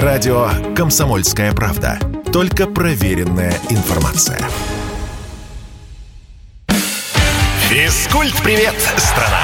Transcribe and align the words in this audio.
Радио 0.00 0.48
«Комсомольская 0.74 1.52
правда». 1.52 1.98
Только 2.32 2.66
проверенная 2.66 3.52
информация. 3.68 4.38
Физкульт-привет, 7.68 8.74
страна! 8.96 9.42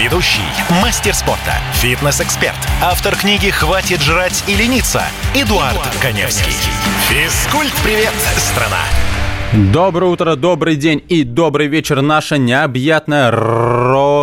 Ведущий, 0.00 0.40
мастер 0.80 1.12
спорта, 1.12 1.52
фитнес-эксперт, 1.74 2.56
автор 2.82 3.14
книги 3.14 3.50
«Хватит 3.50 4.00
жрать 4.00 4.42
и 4.46 4.54
лениться» 4.54 5.02
Эдуард, 5.34 5.74
Эдуард 5.74 5.96
Коневский. 6.00 6.54
Физкульт-привет, 7.10 8.14
страна! 8.38 8.84
Доброе 9.52 10.10
утро, 10.10 10.34
добрый 10.34 10.76
день 10.76 11.04
и 11.08 11.24
добрый 11.24 11.66
вечер, 11.66 12.00
наша 12.00 12.38
необъятная 12.38 13.30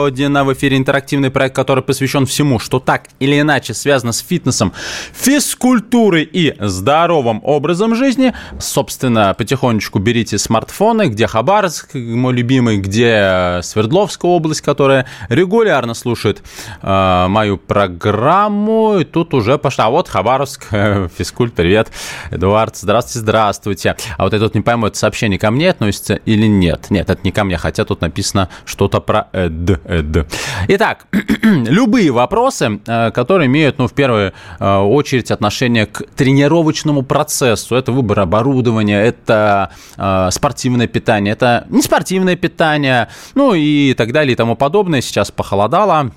родина. 0.02 0.44
В 0.44 0.54
эфире 0.54 0.78
интерактивный 0.78 1.30
проект, 1.30 1.56
который 1.56 1.84
посвящен 1.84 2.26
всему, 2.26 2.58
что 2.58 2.80
так 2.80 3.04
или 3.20 3.40
иначе 3.40 3.74
связано 3.74 4.14
с 4.14 4.20
фитнесом, 4.20 4.74
физкультурой 5.14 6.24
и 6.24 6.56
здоровым 6.60 7.40
образом 7.44 7.96
жизни. 7.96 8.34
Собственно, 8.60 9.36
потихонечку 9.38 10.00
берите 10.00 10.38
смартфоны, 10.38 11.08
где 11.08 11.28
Хабаровск, 11.28 11.94
мой 11.94 12.34
любимый, 12.34 12.78
где 12.78 13.60
Свердловская 13.62 14.32
область, 14.32 14.62
которая 14.62 15.06
регулярно 15.30 15.94
слушает 15.94 16.42
э, 16.82 17.28
мою 17.28 17.58
программу. 17.58 19.00
И 19.00 19.04
тут 19.04 19.36
уже 19.36 19.60
пошла. 19.60 19.86
А 19.86 19.90
вот 19.92 20.08
Хабаровск, 20.08 20.66
э, 20.72 21.10
физкульт, 21.16 21.54
привет. 21.54 21.92
Эдуард, 22.32 22.76
здравствуйте, 22.76 23.20
здравствуйте. 23.20 23.96
А 24.18 24.24
вот 24.24 24.34
я 24.34 24.40
тут 24.40 24.56
не 24.56 24.62
пойму, 24.62 24.88
это 24.88 24.98
сообщение 24.98 25.38
ко 25.38 25.52
мне 25.52 25.70
относится 25.70 26.16
или 26.16 26.48
нет. 26.48 26.88
Нет, 26.90 27.10
это 27.10 27.22
не 27.24 27.32
ко 27.32 27.44
мне, 27.44 27.58
хотя 27.58 27.86
тут 27.86 28.02
написано 28.02 28.50
что-то 28.66 29.00
про 29.00 29.28
эд, 29.32 29.80
эд. 29.92 30.28
Итак, 30.68 31.06
любые 31.44 32.12
вопросы, 32.12 32.80
э, 32.86 33.12
которые 33.12 33.48
имеют, 33.48 33.78
ну, 33.78 33.88
в 33.88 33.94
первую 33.94 34.34
э, 34.60 34.78
очередь 34.78 35.32
отношение 35.32 35.86
к 35.86 36.04
тренировочному 36.16 37.04
процессу. 37.04 37.76
Это 37.76 37.92
выбор 37.92 38.22
оборудования, 38.22 39.02
это 39.02 39.72
э, 39.98 40.30
спортивное 40.32 40.88
питание, 40.88 41.34
это 41.34 41.66
не 41.70 41.82
спортивное 41.82 42.36
питание, 42.36 43.10
ну 43.36 43.54
и 43.54 43.94
так 43.94 44.12
далее 44.14 44.34
и 44.34 44.36
тому 44.36 44.56
подобное. 44.56 45.02
Сейчас 45.02 45.32
похолодало, 45.32 46.12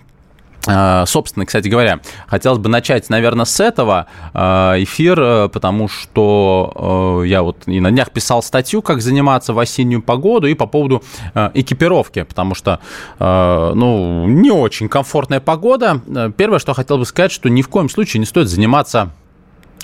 собственно, 0.64 1.44
кстати 1.44 1.68
говоря, 1.68 2.00
хотелось 2.26 2.58
бы 2.58 2.68
начать, 2.68 3.10
наверное, 3.10 3.44
с 3.44 3.60
этого 3.60 4.06
а, 4.32 4.74
эфир, 4.82 5.20
э, 5.20 5.48
потому 5.48 5.88
что 5.88 7.20
э, 7.22 7.28
я 7.28 7.42
вот 7.42 7.64
и 7.66 7.80
на 7.80 7.90
днях 7.90 8.10
писал 8.10 8.42
статью, 8.42 8.80
как 8.80 9.02
заниматься 9.02 9.52
в 9.52 9.58
осеннюю 9.58 10.02
погоду 10.02 10.46
и 10.46 10.54
по 10.54 10.66
поводу 10.66 11.02
э, 11.34 11.50
экипировки, 11.54 12.22
потому 12.22 12.54
что, 12.54 12.80
ну, 13.18 14.26
не 14.26 14.50
очень 14.50 14.88
комфортная 14.88 15.40
погода. 15.40 16.00
Первое, 16.36 16.58
что 16.58 16.74
хотел 16.74 16.98
бы 16.98 17.06
сказать, 17.06 17.32
что 17.32 17.48
ни 17.48 17.62
в 17.62 17.68
коем 17.68 17.88
случае 17.88 18.20
не 18.20 18.26
стоит 18.26 18.48
заниматься 18.48 19.10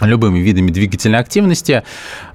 любыми 0.01 0.39
видами 0.39 0.71
двигательной 0.71 1.19
активности 1.19 1.83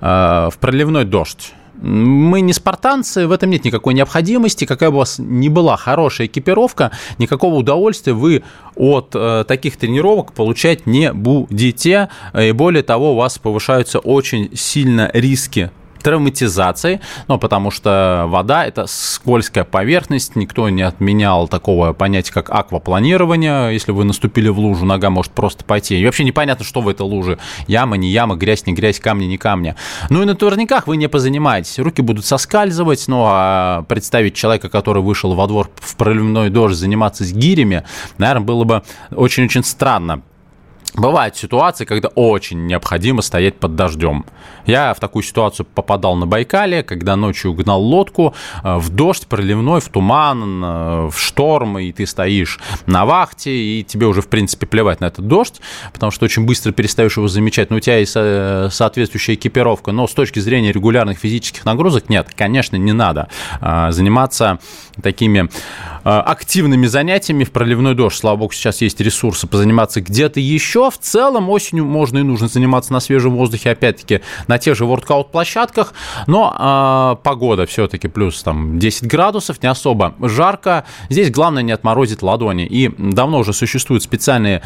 в 0.02 0.54
проливной 0.60 1.06
дождь. 1.06 1.54
Мы 1.82 2.42
не 2.42 2.54
спартанцы, 2.54 3.28
в 3.28 3.32
этом 3.32 3.50
нет 3.50 3.66
никакой 3.66 3.94
необходимости. 3.94 4.66
Какая 4.66 4.90
бы 4.90 4.98
у 4.98 5.00
вас 5.00 5.20
ни 5.20 5.50
была 5.50 5.78
хорошая 5.78 6.28
экипировка, 6.28 6.92
никакого 7.18 7.56
удовольствия 7.56 8.14
вы 8.14 8.44
от 8.76 9.12
э, 9.14 9.44
таких 9.48 9.78
тренировок 9.78 10.34
получать 10.34 10.86
не 10.86 11.14
будете. 11.14 12.10
И 12.40 12.52
более 12.52 12.84
того, 12.84 13.14
у 13.14 13.16
вас 13.16 13.38
повышаются 13.38 14.00
очень 14.00 14.56
сильно 14.56 15.10
риски 15.14 15.72
травматизации, 16.06 17.02
ну, 17.28 17.40
потому 17.40 17.72
что 17.72 18.26
вода– 18.28 18.64
это 18.68 18.86
скользкая 18.86 19.64
поверхность, 19.64 20.36
никто 20.36 20.70
не 20.70 20.84
отменял 20.84 21.48
такого 21.48 21.94
понятия, 21.94 22.32
как 22.32 22.52
аквапланирование, 22.52 23.74
если 23.74 23.92
вы 23.92 24.04
наступили 24.04 24.50
в 24.50 24.60
лужу, 24.60 24.86
нога 24.86 25.10
может 25.10 25.32
просто 25.32 25.66
пойти, 25.66 26.00
и 26.00 26.06
вообще 26.06 26.24
непонятно, 26.24 26.64
что 26.64 26.82
в 26.82 26.90
этой 26.90 27.02
луже, 27.02 27.40
яма, 27.66 27.98
не 27.98 28.10
яма, 28.10 28.36
грязь, 28.36 28.68
не 28.68 28.74
грязь, 28.74 29.00
камни, 29.00 29.26
не 29.26 29.40
камни. 29.40 29.74
Ну 30.12 30.22
и 30.22 30.26
на 30.26 30.36
турниках 30.36 30.86
вы 30.86 30.98
не 30.98 31.10
позанимаетесь, 31.10 31.80
руки 31.80 32.04
будут 32.04 32.24
соскальзывать, 32.24 33.06
ну, 33.08 33.24
а 33.26 33.82
представить 33.88 34.36
человека, 34.36 34.70
который 34.70 35.02
вышел 35.02 35.34
во 35.34 35.48
двор 35.48 35.72
в 35.74 35.96
проливной 35.96 36.52
дождь, 36.52 36.78
заниматься 36.78 37.24
с 37.24 37.34
гирями, 37.34 37.84
наверное, 38.20 38.46
было 38.46 38.64
бы 38.64 38.84
очень-очень 39.10 39.64
странно. 39.64 40.22
Бывают 40.98 41.36
ситуации, 41.36 41.84
когда 41.84 42.08
очень 42.10 42.68
необходимо 42.68 43.22
стоять 43.22 43.60
под 43.60 43.76
дождем. 43.76 44.26
Я 44.66 44.94
в 44.94 45.00
такую 45.00 45.24
ситуацию 45.24 45.66
попадал 45.66 46.16
на 46.16 46.26
Байкале, 46.26 46.84
когда 46.84 47.18
ночью 47.18 47.54
гнал 47.54 47.82
лодку 47.82 48.34
э, 48.64 48.78
в 48.78 48.90
дождь 48.90 49.28
проливной, 49.28 49.82
в 49.82 49.90
туман, 49.90 50.64
э, 50.64 51.10
в 51.12 51.20
шторм, 51.20 51.78
и 51.80 51.92
ты 51.92 52.06
стоишь 52.06 52.60
на 52.86 53.06
вахте, 53.06 53.52
и 53.52 53.84
тебе 53.84 54.08
уже, 54.08 54.22
в 54.22 54.30
принципе, 54.30 54.68
плевать 54.68 55.02
на 55.02 55.06
этот 55.06 55.28
дождь, 55.28 55.60
потому 55.92 56.12
что 56.12 56.26
очень 56.26 56.46
быстро 56.46 56.72
перестаешь 56.72 57.18
его 57.18 57.28
замечать. 57.28 57.72
Но 57.72 57.78
у 57.78 57.80
тебя 57.82 57.98
есть 57.98 58.14
э, 58.16 58.70
соответствующая 58.72 59.34
экипировка, 59.34 59.92
но 59.92 60.08
с 60.08 60.14
точки 60.14 60.40
зрения 60.40 60.72
регулярных 60.72 61.18
физических 61.20 61.66
нагрузок, 61.66 62.08
нет, 62.10 62.30
конечно, 62.36 62.78
не 62.78 62.94
надо 62.94 63.28
заниматься 63.62 64.60
такими 65.02 65.50
активными 66.04 66.86
занятиями 66.86 67.44
в 67.44 67.52
проливной 67.52 67.96
дождь. 67.96 68.18
Слава 68.18 68.38
богу, 68.38 68.54
сейчас 68.54 68.82
есть 68.82 69.02
ресурсы 69.02 69.48
позаниматься 69.48 70.02
где-то 70.02 70.40
еще, 70.40 70.92
в 70.92 71.00
целом 71.00 71.50
осенью 71.50 71.86
можно 71.86 72.20
и 72.20 72.24
нужно 72.24 72.48
заниматься 72.48 72.94
на 72.94 73.00
свежем 73.00 73.36
воздухе, 73.36 73.72
опять-таки, 73.72 74.22
на 74.48 74.60
тех 74.60 74.76
же 74.76 74.86
воркаут-площадках, 74.86 75.94
но 76.28 77.16
э, 77.18 77.24
погода 77.24 77.66
все-таки 77.66 78.08
плюс 78.08 78.44
там 78.44 78.78
10 78.78 79.08
градусов, 79.08 79.62
не 79.64 79.70
особо 79.70 80.16
жарко. 80.20 80.86
Здесь 81.10 81.32
главное 81.32 81.64
не 81.64 81.72
отморозить 81.72 82.22
ладони. 82.22 82.66
И 82.66 82.92
давно 82.98 83.40
уже 83.40 83.54
существуют 83.54 84.04
специальные 84.04 84.62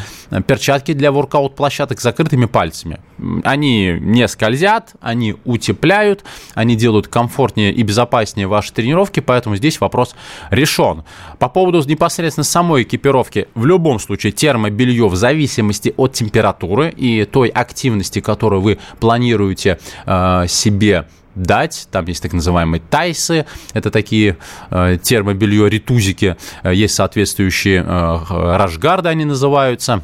перчатки 0.46 0.92
для 0.92 1.12
воркаут-площадок 1.12 2.00
с 2.00 2.02
закрытыми 2.02 2.46
пальцами. 2.46 3.00
Они 3.44 3.96
не 4.00 4.26
скользят, 4.28 4.92
они 5.00 5.36
утепляют, 5.44 6.24
они 6.54 6.76
делают 6.76 7.08
комфортнее 7.08 7.72
и 7.72 7.82
безопаснее 7.82 8.46
ваши 8.46 8.72
тренировки, 8.72 9.20
поэтому 9.20 9.56
здесь 9.56 9.80
вопрос 9.80 10.14
решен. 10.50 11.04
По 11.38 11.48
поводу 11.48 11.82
непосредственно 11.86 12.44
самой 12.44 12.82
экипировки, 12.82 13.48
в 13.54 13.64
любом 13.66 13.98
случае 13.98 14.32
термобелье 14.32 15.08
в 15.08 15.16
зависимости 15.16 15.94
от 15.96 16.12
температуры 16.12 16.90
и 16.90 17.24
той 17.24 17.48
активности, 17.48 18.20
которую 18.20 18.62
вы 18.62 18.78
планируете 18.98 19.78
э, 20.06 20.44
себе 20.48 21.06
дать. 21.34 21.88
Там 21.90 22.06
есть 22.06 22.22
так 22.22 22.32
называемые 22.32 22.82
тайсы, 22.90 23.46
это 23.72 23.90
такие 23.90 24.36
э, 24.70 24.98
термобелье 25.02 25.68
ритузики, 25.68 26.36
э, 26.62 26.74
есть 26.74 26.94
соответствующие 26.94 27.84
э, 27.86 28.56
рашгарды 28.56 29.08
они 29.08 29.24
называются. 29.24 30.02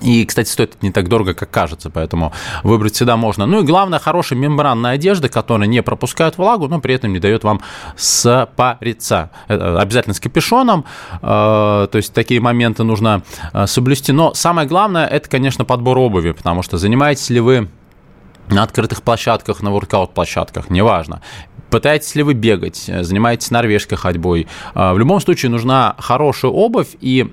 И, 0.00 0.24
кстати, 0.24 0.48
стоит 0.48 0.74
это 0.74 0.86
не 0.86 0.92
так 0.92 1.08
дорого, 1.08 1.34
как 1.34 1.50
кажется, 1.50 1.90
поэтому 1.90 2.32
выбрать 2.62 2.94
всегда 2.94 3.16
можно. 3.16 3.46
Ну 3.46 3.60
и 3.60 3.64
главное, 3.64 3.98
хорошая 3.98 4.38
мембранная 4.38 4.92
одежда, 4.92 5.28
которая 5.28 5.68
не 5.68 5.82
пропускает 5.82 6.38
влагу, 6.38 6.68
но 6.68 6.80
при 6.80 6.94
этом 6.94 7.12
не 7.12 7.18
дает 7.18 7.44
вам 7.44 7.60
спариться. 7.96 9.30
Э, 9.48 9.78
обязательно 9.78 10.14
с 10.14 10.20
капюшоном, 10.20 10.84
э, 11.14 11.18
то 11.20 11.90
есть 11.94 12.12
такие 12.12 12.40
моменты 12.40 12.84
нужно 12.84 13.22
э, 13.52 13.66
соблюсти. 13.66 14.12
Но 14.12 14.34
самое 14.34 14.68
главное, 14.68 15.06
это, 15.06 15.28
конечно, 15.28 15.64
подбор 15.64 15.98
обуви, 15.98 16.32
потому 16.32 16.62
что 16.62 16.78
занимаетесь 16.78 17.30
ли 17.30 17.40
вы 17.40 17.68
на 18.48 18.62
открытых 18.62 19.02
площадках, 19.02 19.62
на 19.62 19.70
воркаут-площадках, 19.70 20.70
неважно. 20.70 21.22
Пытаетесь 21.70 22.14
ли 22.14 22.22
вы 22.22 22.32
бегать, 22.32 22.76
занимаетесь 22.86 23.50
норвежской 23.50 23.98
ходьбой. 23.98 24.48
В 24.74 24.96
любом 24.96 25.20
случае 25.20 25.50
нужна 25.50 25.96
хорошая 25.98 26.50
обувь 26.50 26.96
и 26.98 27.26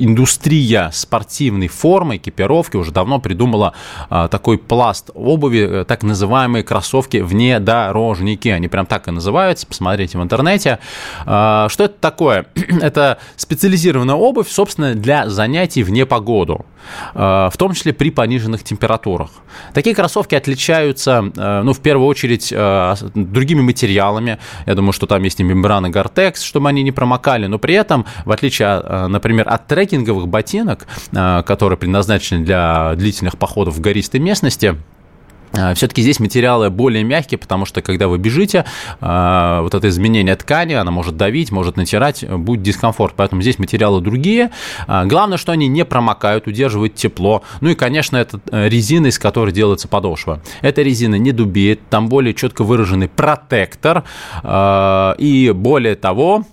индустрия 0.00 0.90
спортивной 0.92 1.68
формы, 1.68 2.16
экипировки 2.16 2.76
уже 2.76 2.90
давно 2.92 3.18
придумала 3.20 3.74
а, 4.08 4.28
такой 4.28 4.58
пласт 4.58 5.10
обуви, 5.14 5.82
э, 5.82 5.84
так 5.84 6.02
называемые 6.02 6.64
кроссовки 6.64 7.18
внедорожники. 7.18 8.48
Они 8.48 8.68
прям 8.68 8.86
так 8.86 9.08
и 9.08 9.10
называются, 9.10 9.66
посмотрите 9.66 10.18
в 10.18 10.22
интернете. 10.22 10.78
А, 11.26 11.68
что 11.68 11.84
это 11.84 11.94
такое? 12.00 12.46
это 12.54 13.18
специализированная 13.36 14.14
обувь, 14.14 14.48
собственно, 14.48 14.94
для 14.94 15.28
занятий 15.28 15.82
вне 15.82 16.06
погоду, 16.06 16.66
а, 17.14 17.50
в 17.50 17.56
том 17.56 17.74
числе 17.74 17.92
при 17.92 18.10
пониженных 18.10 18.64
температурах. 18.64 19.30
Такие 19.74 19.94
кроссовки 19.94 20.34
отличаются, 20.34 21.30
э, 21.36 21.62
ну, 21.62 21.72
в 21.72 21.80
первую 21.80 22.06
очередь, 22.06 22.52
э, 22.52 22.94
другими 23.14 23.60
материалами. 23.60 24.38
Я 24.66 24.74
думаю, 24.74 24.92
что 24.92 25.06
там 25.06 25.22
есть 25.22 25.40
и 25.40 25.42
мембраны 25.42 25.88
Gore-Tex, 25.88 26.42
чтобы 26.42 26.68
они 26.68 26.82
не 26.82 26.92
промокали, 26.92 27.46
но 27.46 27.58
при 27.58 27.74
этом, 27.74 28.06
в 28.24 28.32
отличие, 28.32 28.80
например, 29.08 29.48
от 29.48 29.66
трекинговых 29.90 30.28
ботинок, 30.28 30.86
а, 31.14 31.42
которые 31.42 31.78
предназначены 31.78 32.44
для 32.44 32.94
длительных 32.94 33.36
походов 33.36 33.74
в 33.74 33.80
гористой 33.80 34.20
местности, 34.20 34.76
а, 35.52 35.74
все-таки 35.74 36.02
здесь 36.02 36.20
материалы 36.20 36.70
более 36.70 37.02
мягкие, 37.02 37.38
потому 37.38 37.66
что 37.66 37.82
когда 37.82 38.06
вы 38.06 38.18
бежите, 38.18 38.64
а, 39.00 39.62
вот 39.62 39.74
это 39.74 39.88
изменение 39.88 40.36
ткани, 40.36 40.74
она 40.74 40.92
может 40.92 41.16
давить, 41.16 41.50
может 41.50 41.76
натирать, 41.76 42.24
будет 42.24 42.62
дискомфорт. 42.62 43.14
Поэтому 43.16 43.42
здесь 43.42 43.58
материалы 43.58 44.00
другие. 44.00 44.50
Главное, 44.86 45.38
что 45.38 45.52
они 45.52 45.66
не 45.66 45.84
промокают, 45.84 46.46
удерживают 46.46 46.94
тепло. 46.94 47.42
Ну 47.60 47.70
и, 47.70 47.74
конечно, 47.74 48.16
это 48.16 48.40
э, 48.52 48.68
резина, 48.68 49.08
из 49.08 49.18
которой 49.18 49.52
делается 49.52 49.88
подошва. 49.88 50.40
Эта 50.60 50.82
резина 50.82 51.16
не 51.16 51.32
дубеет, 51.32 51.80
там 51.88 52.08
более 52.08 52.34
четко 52.34 52.62
выраженный 52.62 53.08
протектор. 53.08 54.04
И 55.18 55.52
более 55.54 55.96
того, 55.96 56.44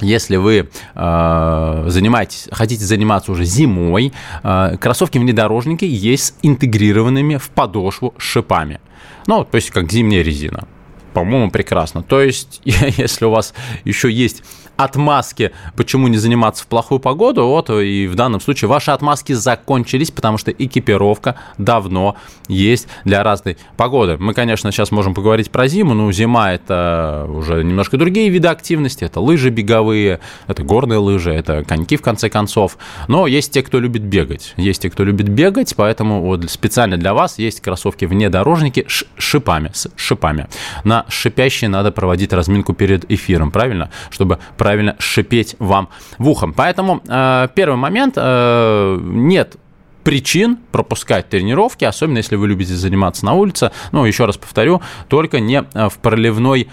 если 0.00 0.36
вы 0.36 0.68
э, 0.94 1.84
занимаетесь, 1.88 2.48
хотите 2.52 2.84
заниматься 2.84 3.32
уже 3.32 3.44
зимой, 3.44 4.12
э, 4.42 4.76
кроссовки-внедорожники 4.80 5.84
есть 5.84 6.24
с 6.24 6.34
интегрированными 6.42 7.36
в 7.36 7.50
подошву 7.50 8.14
шипами. 8.18 8.80
Ну, 9.26 9.44
то 9.44 9.56
есть 9.56 9.70
как 9.70 9.90
зимняя 9.90 10.22
резина. 10.22 10.66
По-моему, 11.12 11.50
прекрасно. 11.50 12.02
То 12.02 12.20
есть, 12.20 12.60
если 12.64 13.24
у 13.24 13.30
вас 13.30 13.54
еще 13.84 14.10
есть 14.10 14.42
отмазки, 14.76 15.52
почему 15.76 16.08
не 16.08 16.18
заниматься 16.18 16.64
в 16.64 16.66
плохую 16.66 16.98
погоду, 17.00 17.46
вот 17.46 17.70
и 17.70 18.06
в 18.06 18.14
данном 18.14 18.40
случае 18.40 18.68
ваши 18.68 18.90
отмазки 18.90 19.32
закончились, 19.32 20.10
потому 20.10 20.38
что 20.38 20.50
экипировка 20.50 21.36
давно 21.58 22.16
есть 22.48 22.88
для 23.04 23.22
разной 23.22 23.58
погоды. 23.76 24.16
Мы, 24.18 24.34
конечно, 24.34 24.70
сейчас 24.72 24.90
можем 24.90 25.14
поговорить 25.14 25.50
про 25.50 25.68
зиму, 25.68 25.94
но 25.94 26.10
зима 26.12 26.52
это 26.52 27.26
уже 27.28 27.64
немножко 27.64 27.96
другие 27.96 28.28
виды 28.28 28.48
активности, 28.48 29.04
это 29.04 29.20
лыжи 29.20 29.50
беговые, 29.50 30.20
это 30.46 30.62
горные 30.62 30.98
лыжи, 30.98 31.32
это 31.32 31.64
коньки 31.64 31.96
в 31.96 32.02
конце 32.02 32.28
концов, 32.28 32.78
но 33.08 33.26
есть 33.26 33.52
те, 33.52 33.62
кто 33.62 33.80
любит 33.80 34.02
бегать, 34.02 34.54
есть 34.56 34.82
те, 34.82 34.90
кто 34.90 35.04
любит 35.04 35.28
бегать, 35.28 35.74
поэтому 35.76 36.22
вот 36.22 36.50
специально 36.50 36.96
для 36.96 37.14
вас 37.14 37.38
есть 37.38 37.60
кроссовки 37.60 38.04
внедорожники 38.04 38.86
с 38.88 39.04
шипами, 39.18 39.70
с 39.72 39.90
шипами. 39.96 40.48
На 40.84 41.04
шипящие 41.08 41.68
надо 41.68 41.92
проводить 41.92 42.32
разминку 42.32 42.72
перед 42.72 43.10
эфиром, 43.10 43.50
правильно? 43.50 43.90
Чтобы 44.10 44.38
правильно 44.66 44.96
шипеть 44.98 45.54
вам 45.60 45.90
в 46.18 46.28
ухо. 46.28 46.48
Поэтому 46.48 47.00
э, 47.06 47.46
первый 47.54 47.76
момент, 47.76 48.14
э, 48.16 48.98
нет 49.00 49.56
причин 50.02 50.58
пропускать 50.72 51.28
тренировки, 51.28 51.84
особенно 51.84 52.16
если 52.16 52.34
вы 52.34 52.48
любите 52.48 52.74
заниматься 52.74 53.24
на 53.24 53.34
улице. 53.34 53.70
Ну, 53.92 54.04
еще 54.04 54.24
раз 54.24 54.36
повторю, 54.38 54.82
только 55.06 55.38
не 55.38 55.62
э, 55.72 55.88
в 55.88 55.98
проливной 55.98 56.66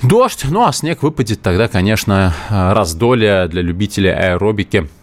дождь. 0.00 0.46
Ну, 0.48 0.64
а 0.64 0.72
снег 0.72 1.02
выпадет 1.02 1.42
тогда, 1.42 1.68
конечно, 1.68 2.32
э, 2.48 2.72
раздолье 2.72 3.48
для 3.48 3.60
любителей 3.60 4.14
аэробики– 4.14 4.88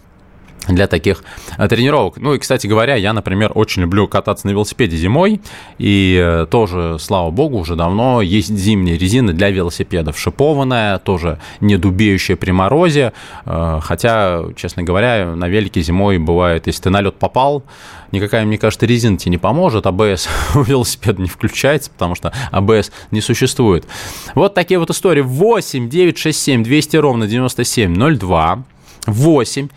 для 0.68 0.86
таких 0.86 1.24
э, 1.56 1.68
тренировок. 1.68 2.16
Ну 2.18 2.34
и, 2.34 2.38
кстати 2.38 2.66
говоря, 2.66 2.94
я, 2.94 3.12
например, 3.12 3.52
очень 3.54 3.82
люблю 3.82 4.06
кататься 4.08 4.46
на 4.46 4.52
велосипеде 4.52 4.96
зимой, 4.96 5.40
и 5.78 6.18
э, 6.22 6.46
тоже, 6.50 6.98
слава 6.98 7.30
богу, 7.30 7.58
уже 7.58 7.76
давно 7.76 8.22
есть 8.22 8.54
зимняя 8.56 8.96
резина 8.98 9.32
для 9.32 9.50
велосипедов, 9.50 10.18
шипованная, 10.18 10.98
тоже 10.98 11.38
не 11.60 11.76
дубеющая 11.76 12.36
при 12.36 12.50
морозе, 12.50 13.12
э, 13.44 13.80
хотя, 13.82 14.44
честно 14.56 14.82
говоря, 14.82 15.34
на 15.34 15.48
велике 15.48 15.80
зимой 15.80 16.18
бывает, 16.18 16.66
если 16.66 16.82
ты 16.82 16.90
на 16.90 17.00
лед 17.00 17.16
попал, 17.16 17.64
никакая, 18.12 18.44
мне 18.44 18.58
кажется, 18.58 18.86
резина 18.86 19.16
тебе 19.18 19.32
не 19.32 19.38
поможет, 19.38 19.86
АБС 19.86 20.28
у 20.54 20.62
велосипеда 20.62 21.20
не 21.22 21.28
включается, 21.28 21.90
потому 21.90 22.14
что 22.14 22.32
АБС 22.50 22.90
не 23.10 23.20
существует. 23.20 23.86
Вот 24.34 24.54
такие 24.54 24.78
вот 24.78 24.90
истории. 24.90 25.22
8 25.22 25.88
967 25.88 26.62
200 26.62 26.96
ровно 26.96 27.26
9702 27.26 28.64
8 29.06 29.68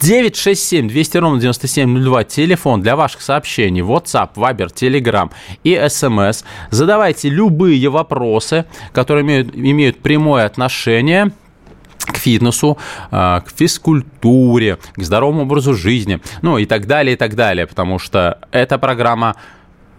967 0.00 0.88
200 0.88 1.16
ровно 1.18 1.40
9702, 1.40 2.24
телефон 2.24 2.82
для 2.82 2.96
ваших 2.96 3.22
сообщений, 3.22 3.80
WhatsApp, 3.80 4.34
Viber, 4.34 4.68
Telegram 4.68 5.30
и 5.64 5.74
SMS. 5.74 6.44
Задавайте 6.70 7.28
любые 7.28 7.88
вопросы, 7.88 8.66
которые 8.92 9.24
имеют, 9.24 9.54
имеют 9.54 9.98
прямое 10.00 10.44
отношение 10.44 11.32
к 11.98 12.16
фитнесу, 12.18 12.78
а, 13.10 13.40
к 13.40 13.50
физкультуре, 13.50 14.78
к 14.94 15.02
здоровому 15.02 15.42
образу 15.42 15.74
жизни, 15.74 16.20
ну 16.42 16.58
и 16.58 16.66
так 16.66 16.86
далее, 16.86 17.14
и 17.14 17.16
так 17.16 17.34
далее, 17.34 17.66
потому 17.66 17.98
что 17.98 18.38
эта 18.52 18.78
программа 18.78 19.36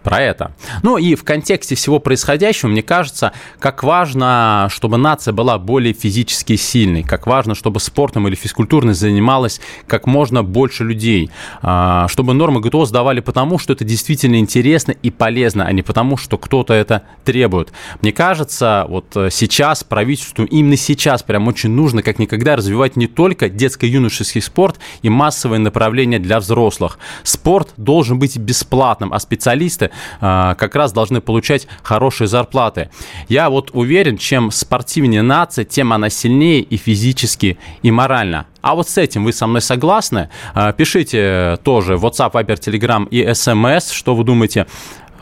про 0.02 0.20
это. 0.20 0.52
Ну 0.82 0.96
и 0.96 1.14
в 1.14 1.24
контексте 1.24 1.74
всего 1.74 1.98
происходящего, 1.98 2.68
мне 2.68 2.82
кажется, 2.82 3.32
как 3.58 3.82
важно, 3.82 4.68
чтобы 4.70 4.96
нация 4.96 5.32
была 5.32 5.58
более 5.58 5.92
физически 5.92 6.56
сильной, 6.56 7.02
как 7.02 7.26
важно, 7.26 7.54
чтобы 7.54 7.80
спортом 7.80 8.28
или 8.28 8.34
физкультурной 8.34 8.94
занималось 8.94 9.60
как 9.86 10.06
можно 10.06 10.42
больше 10.42 10.84
людей, 10.84 11.30
а, 11.62 12.08
чтобы 12.08 12.34
нормы 12.34 12.60
ГТО 12.60 12.84
сдавали 12.84 13.20
потому, 13.20 13.58
что 13.58 13.72
это 13.72 13.84
действительно 13.84 14.36
интересно 14.36 14.92
и 14.92 15.10
полезно, 15.10 15.64
а 15.64 15.72
не 15.72 15.82
потому, 15.82 16.16
что 16.16 16.38
кто-то 16.38 16.74
это 16.74 17.02
требует. 17.24 17.72
Мне 18.00 18.12
кажется, 18.12 18.86
вот 18.88 19.06
сейчас 19.30 19.84
правительству, 19.84 20.44
именно 20.44 20.76
сейчас 20.76 21.22
прям 21.22 21.48
очень 21.48 21.70
нужно 21.70 22.02
как 22.02 22.18
никогда 22.18 22.56
развивать 22.56 22.96
не 22.96 23.06
только 23.06 23.48
детско-юношеский 23.48 24.40
спорт 24.40 24.78
и 25.02 25.08
массовые 25.08 25.58
направления 25.58 26.18
для 26.18 26.40
взрослых. 26.40 26.98
Спорт 27.22 27.70
должен 27.76 28.18
быть 28.18 28.36
бесплатным, 28.36 29.12
а 29.12 29.18
специалисты 29.18 29.87
а, 30.20 30.54
как 30.54 30.74
раз 30.74 30.92
должны 30.92 31.20
получать 31.20 31.66
хорошие 31.82 32.28
зарплаты. 32.28 32.90
Я 33.28 33.50
вот 33.50 33.70
уверен, 33.72 34.16
чем 34.16 34.50
спортивнее 34.50 35.22
нация, 35.22 35.64
тем 35.64 35.92
она 35.92 36.10
сильнее 36.10 36.60
и 36.60 36.76
физически, 36.76 37.58
и 37.82 37.90
морально. 37.90 38.46
А 38.60 38.74
вот 38.74 38.88
с 38.88 38.98
этим 38.98 39.24
вы 39.24 39.32
со 39.32 39.46
мной 39.46 39.62
согласны? 39.62 40.30
А, 40.54 40.72
пишите 40.72 41.58
тоже 41.62 41.94
WhatsApp, 41.94 42.32
Viber, 42.32 42.58
Telegram 42.58 43.08
и 43.08 43.22
SMS, 43.22 43.92
что 43.92 44.14
вы 44.14 44.24
думаете 44.24 44.66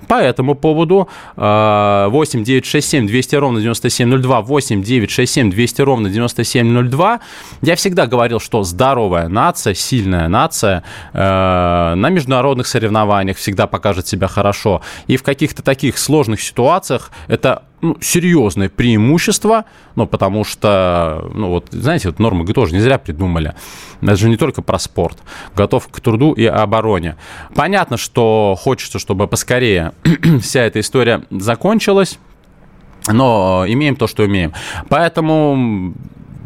по 0.07 0.15
этому 0.15 0.55
поводу 0.55 1.09
8 1.37 2.45
967 2.45 3.07
200 3.07 3.37
ровно 3.37 3.61
9702, 3.61 4.41
8 4.41 4.83
967 4.83 5.51
200 5.51 5.83
ровно 5.83 6.11
9702. 6.11 7.21
Я 7.63 7.77
всегда 7.77 8.07
говорил, 8.07 8.41
что 8.41 8.63
здоровая 8.63 9.29
нация, 9.29 9.75
сильная 9.75 10.29
нация 10.29 10.83
э, 11.13 11.95
на 11.97 12.09
международных 12.11 12.67
соревнованиях 12.67 13.37
всегда 13.37 13.67
покажет 13.67 14.07
себя 14.07 14.29
хорошо. 14.29 14.83
И 15.07 15.17
в 15.17 15.23
каких-то 15.23 15.63
таких 15.63 15.99
сложных 15.99 16.41
ситуациях 16.41 17.11
это 17.29 17.63
ну, 17.87 17.97
серьезное 18.01 18.69
преимущество, 18.69 19.65
ну, 19.95 20.07
потому 20.07 20.45
что, 20.45 21.31
ну, 21.35 21.49
вот, 21.49 21.69
знаете, 21.71 22.09
вот 22.09 22.19
нормы 22.19 22.47
тоже 22.53 22.75
не 22.75 22.81
зря 22.81 22.99
придумали. 22.99 23.55
Это 24.03 24.17
же 24.17 24.29
не 24.29 24.37
только 24.37 24.63
про 24.63 24.79
спорт. 24.79 25.19
Готов 25.55 25.89
к 25.89 26.01
труду 26.01 26.33
и 26.33 26.45
обороне. 26.45 27.17
Понятно, 27.55 27.97
что 27.97 28.57
хочется, 28.59 28.99
чтобы 28.99 29.27
поскорее 29.29 29.93
вся 30.43 30.63
эта 30.63 30.81
история 30.81 31.23
закончилась, 31.31 32.19
но 33.09 33.65
имеем 33.69 33.97
то, 33.97 34.07
что 34.07 34.27
имеем. 34.27 34.53
Поэтому 34.89 35.95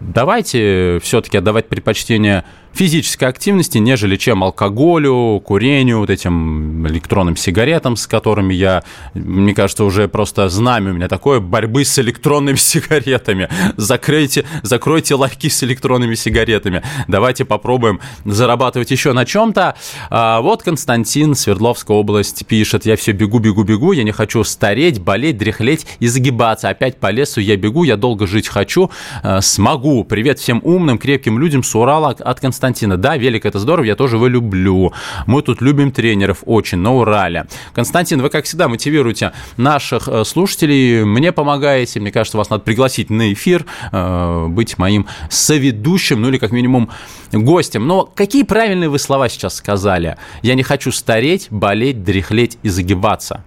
давайте 0.01 0.99
все-таки 1.03 1.39
отдавать 1.39 1.69
предпочтение 1.69 2.45
физической 2.73 3.25
активности, 3.25 3.79
нежели 3.79 4.17
чем 4.17 4.45
алкоголю, 4.45 5.41
курению, 5.45 5.99
вот 5.99 6.11
этим 6.11 6.87
электронным 6.87 7.37
сигаретам, 7.37 7.97
с 7.97 8.07
которыми 8.07 8.55
я, 8.55 8.85
мне 9.15 9.55
кажется, 9.55 9.85
уже 9.85 10.09
просто 10.09 10.49
знамя 10.49 10.93
у 10.93 10.95
меня 10.95 11.09
такое 11.09 11.41
борьбы 11.41 11.85
с 11.85 11.99
электронными 11.99 12.57
сигаретами. 12.57 13.49
Закройте, 13.77 14.45
закройте 14.63 15.15
ларьки 15.15 15.49
с 15.49 15.63
электронными 15.65 16.15
сигаретами. 16.15 16.83
Давайте 17.09 17.45
попробуем 17.45 18.01
зарабатывать 18.25 18.91
еще 18.91 19.13
на 19.13 19.25
чем-то. 19.25 19.75
А, 20.09 20.41
вот 20.41 20.63
Константин, 20.63 21.35
Свердловская 21.35 21.97
область, 21.97 22.47
пишет, 22.47 22.87
я 22.87 22.97
все 22.97 23.13
бегу, 23.13 23.41
бегу, 23.41 23.65
бегу, 23.65 23.93
я 23.93 24.05
не 24.05 24.13
хочу 24.13 24.45
стареть, 24.45 25.01
болеть, 25.01 25.37
дряхлеть 25.39 25.87
и 25.99 26.07
загибаться. 26.07 26.69
Опять 26.69 26.99
по 26.99 27.11
лесу 27.11 27.41
я 27.41 27.57
бегу, 27.57 27.85
я 27.85 27.97
долго 27.97 28.27
жить 28.27 28.49
хочу, 28.49 28.91
а, 29.23 29.41
смогу. 29.41 30.05
Привет 30.05 30.39
всем 30.39 30.61
умным, 30.63 30.99
крепким 30.99 31.39
людям 31.39 31.63
с 31.63 31.75
Урала 31.75 32.11
от 32.11 32.41
Константина 32.41 32.60
Константина. 32.61 32.99
Да, 32.99 33.17
велик 33.17 33.47
это 33.47 33.59
здорово, 33.59 33.87
я 33.87 33.97
тоже 33.97 34.17
его 34.17 34.27
люблю. 34.27 34.93
Мы 35.27 35.41
тут 35.41 35.63
любим 35.63 35.93
тренеров 35.93 36.43
очень, 36.45 36.77
на 36.77 36.95
Урале. 36.95 37.47
Константин, 37.73 38.21
вы, 38.21 38.29
как 38.29 38.45
всегда, 38.45 38.69
мотивируете 38.69 39.33
наших 39.57 40.09
э, 40.09 40.25
слушателей, 40.25 41.05
мне 41.05 41.33
помогаете. 41.33 42.01
Мне 42.01 42.13
кажется, 42.13 42.37
вас 42.37 42.51
надо 42.51 42.63
пригласить 42.63 43.09
на 43.09 43.33
эфир, 43.33 43.65
э, 43.93 44.47
быть 44.49 44.77
моим 44.77 45.07
соведущим, 45.31 46.21
ну 46.21 46.29
или 46.29 46.37
как 46.37 46.53
минимум 46.53 46.91
гостем. 47.33 47.87
Но 47.87 48.05
какие 48.05 48.43
правильные 48.43 48.91
вы 48.91 48.99
слова 48.99 49.31
сейчас 49.31 49.55
сказали? 49.55 50.19
Я 50.43 50.55
не 50.55 50.63
хочу 50.63 50.93
стареть, 50.93 51.47
болеть, 51.51 52.05
дряхлеть 52.05 52.59
и 52.63 52.69
загибаться. 52.69 53.43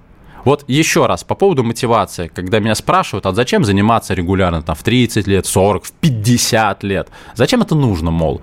Вот 0.45 0.65
еще 0.67 1.05
раз, 1.05 1.23
по 1.23 1.35
поводу 1.35 1.63
мотивации, 1.63 2.27
когда 2.27 2.59
меня 2.59 2.75
спрашивают, 2.75 3.25
а 3.25 3.33
зачем 3.33 3.63
заниматься 3.63 4.13
регулярно 4.13 4.61
там, 4.61 4.75
в 4.75 4.83
30 4.83 5.27
лет, 5.27 5.45
40, 5.45 5.85
в 5.85 5.91
50 5.93 6.83
лет? 6.83 7.09
Зачем 7.35 7.61
это 7.61 7.75
нужно, 7.75 8.11
мол? 8.11 8.41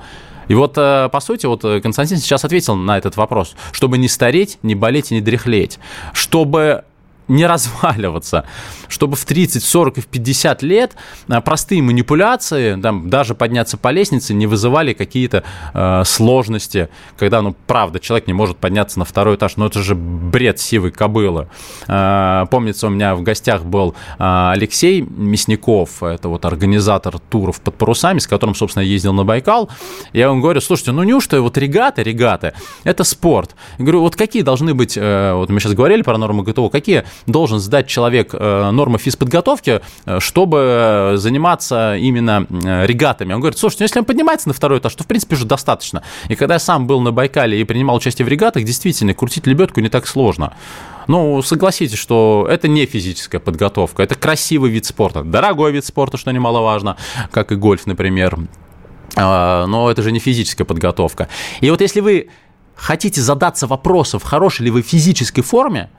И 0.51 0.55
вот, 0.55 0.77
э, 0.77 1.09
по 1.13 1.21
сути, 1.21 1.47
вот 1.47 1.65
э, 1.65 1.81
Константин 1.81 2.19
сейчас 2.19 2.45
ответил 2.45 2.75
на 2.75 2.99
этот 2.99 3.17
вопрос. 3.17 3.55
Чтобы 3.71 3.99
не 3.99 4.09
стареть, 4.09 4.59
не 4.65 4.75
болеть 4.75 5.13
и 5.13 5.15
не 5.15 5.21
дряхлеть. 5.21 5.79
Чтобы 6.13 6.83
не 7.31 7.47
разваливаться, 7.47 8.45
чтобы 8.89 9.17
в 9.17 9.25
30, 9.25 9.63
40 9.63 9.99
и 9.99 10.01
в 10.01 10.07
50 10.07 10.63
лет 10.63 10.97
э, 11.29 11.41
простые 11.41 11.81
манипуляции, 11.83 12.79
там, 12.81 13.09
даже 13.09 13.35
подняться 13.35 13.79
по 13.79 13.89
лестнице, 13.89 14.35
не 14.35 14.47
вызывали 14.47 14.93
какие-то 14.93 15.45
э, 15.73 16.03
сложности, 16.05 16.89
когда, 17.17 17.41
ну, 17.41 17.55
правда, 17.67 18.01
человек 18.01 18.27
не 18.27 18.33
может 18.33 18.57
подняться 18.59 18.99
на 18.99 19.05
второй 19.05 19.37
этаж, 19.37 19.57
ну, 19.57 19.67
это 19.67 19.81
же 19.83 19.95
бред 19.95 20.59
сивой 20.59 20.91
кобылы. 20.91 21.49
Э, 21.87 22.47
помнится, 22.51 22.89
у 22.89 22.91
меня 22.91 23.15
в 23.15 23.23
гостях 23.23 23.65
был 23.65 23.95
э, 24.19 24.51
Алексей 24.53 25.01
Мясников, 25.01 26.03
это 26.03 26.29
вот 26.29 26.45
организатор 26.45 27.19
туров 27.19 27.61
под 27.61 27.77
парусами, 27.77 28.19
с 28.19 28.27
которым, 28.27 28.55
собственно, 28.55 28.83
ездил 28.83 29.13
на 29.13 29.25
Байкал. 29.25 29.71
Я 30.13 30.27
ему 30.27 30.41
говорю, 30.41 30.61
слушайте, 30.61 30.93
ну, 30.93 31.05
неужто 31.05 31.41
вот 31.41 31.57
регаты, 31.57 32.03
регаты, 32.03 32.55
это 32.83 33.05
спорт. 33.05 33.55
Я 33.79 33.85
говорю, 33.85 34.01
вот 34.01 34.17
какие 34.17 34.43
должны 34.43 34.75
быть, 34.75 34.97
э, 34.97 35.33
вот 35.35 35.49
мы 35.49 35.61
сейчас 35.61 35.75
говорили 35.75 36.03
про 36.03 36.19
нормы 36.19 36.43
ГТО, 36.43 36.69
какие 36.71 37.05
должен 37.27 37.59
сдать 37.59 37.87
человек 37.87 38.33
нормы 38.33 38.99
физподготовки, 38.99 39.81
чтобы 40.19 41.15
заниматься 41.17 41.97
именно 41.97 42.47
регатами. 42.85 43.33
Он 43.33 43.41
говорит, 43.41 43.59
слушай, 43.59 43.77
ну 43.81 43.85
если 43.85 43.99
он 43.99 44.05
поднимается 44.05 44.49
на 44.49 44.55
второй 44.55 44.79
этаж, 44.79 44.95
то 44.95 45.05
в 45.05 45.07
принципе 45.07 45.37
уже 45.37 45.47
достаточно. 45.47 46.03
И 46.29 46.35
когда 46.35 46.55
я 46.55 46.61
сам 46.61 46.87
был 46.87 47.01
на 47.01 47.13
Байкале 47.13 47.61
и 47.61 47.65
принимал 47.65 47.97
участие 47.97 48.27
в 48.27 48.29
регатах, 48.29 48.65
действительно, 48.65 49.15
крутить 49.15 49.47
лебедку 49.47 49.81
не 49.81 49.89
так 49.89 50.07
сложно. 50.07 50.55
Ну, 51.07 51.43
согласитесь, 51.43 51.99
что 51.99 52.47
это 52.49 52.69
не 52.69 52.87
физическая 52.87 53.41
подготовка, 53.41 54.03
это 54.03 54.15
красивый 54.15 54.71
вид 54.71 54.87
спорта, 54.87 55.25
дорогой 55.25 55.73
вид 55.73 55.85
спорта, 55.85 56.17
что 56.17 56.31
немаловажно, 56.31 56.97
как 57.33 57.51
и 57.53 57.57
гольф, 57.57 57.87
например. 57.87 58.39
А, 59.17 59.67
но 59.67 59.91
это 59.91 60.03
же 60.03 60.13
не 60.13 60.21
физическая 60.21 60.65
подготовка. 60.65 61.29
И 61.61 61.71
вот 61.71 61.81
если 61.81 62.01
вы 62.01 62.29
хотите 62.77 63.21
задаться 63.21 63.67
вопросом, 63.67 64.21
в 64.21 64.23
хорошей 64.23 64.67
ли 64.67 64.71
вы 64.71 64.83
физической 64.83 65.43
форме, 65.43 65.91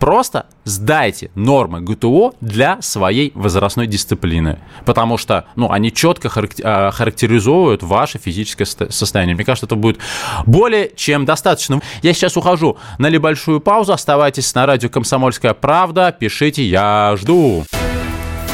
Просто 0.00 0.46
сдайте 0.64 1.30
нормы 1.34 1.82
ГТО 1.82 2.34
для 2.40 2.80
своей 2.80 3.32
возрастной 3.34 3.86
дисциплины, 3.86 4.58
потому 4.86 5.18
что 5.18 5.44
ну, 5.56 5.70
они 5.70 5.92
четко 5.92 6.30
а, 6.64 6.90
характеризуют 6.90 7.82
ваше 7.82 8.18
физическое 8.18 8.64
состояние. 8.64 9.36
Мне 9.36 9.44
кажется, 9.44 9.66
это 9.66 9.76
будет 9.76 9.98
более 10.46 10.90
чем 10.96 11.26
достаточно. 11.26 11.82
Я 12.02 12.14
сейчас 12.14 12.38
ухожу 12.38 12.78
на 12.98 13.10
небольшую 13.10 13.60
паузу. 13.60 13.92
Оставайтесь 13.92 14.54
на 14.54 14.64
радио 14.64 14.88
«Комсомольская 14.88 15.52
правда». 15.52 16.16
Пишите 16.18 16.64
«Я 16.64 17.14
жду». 17.20 17.64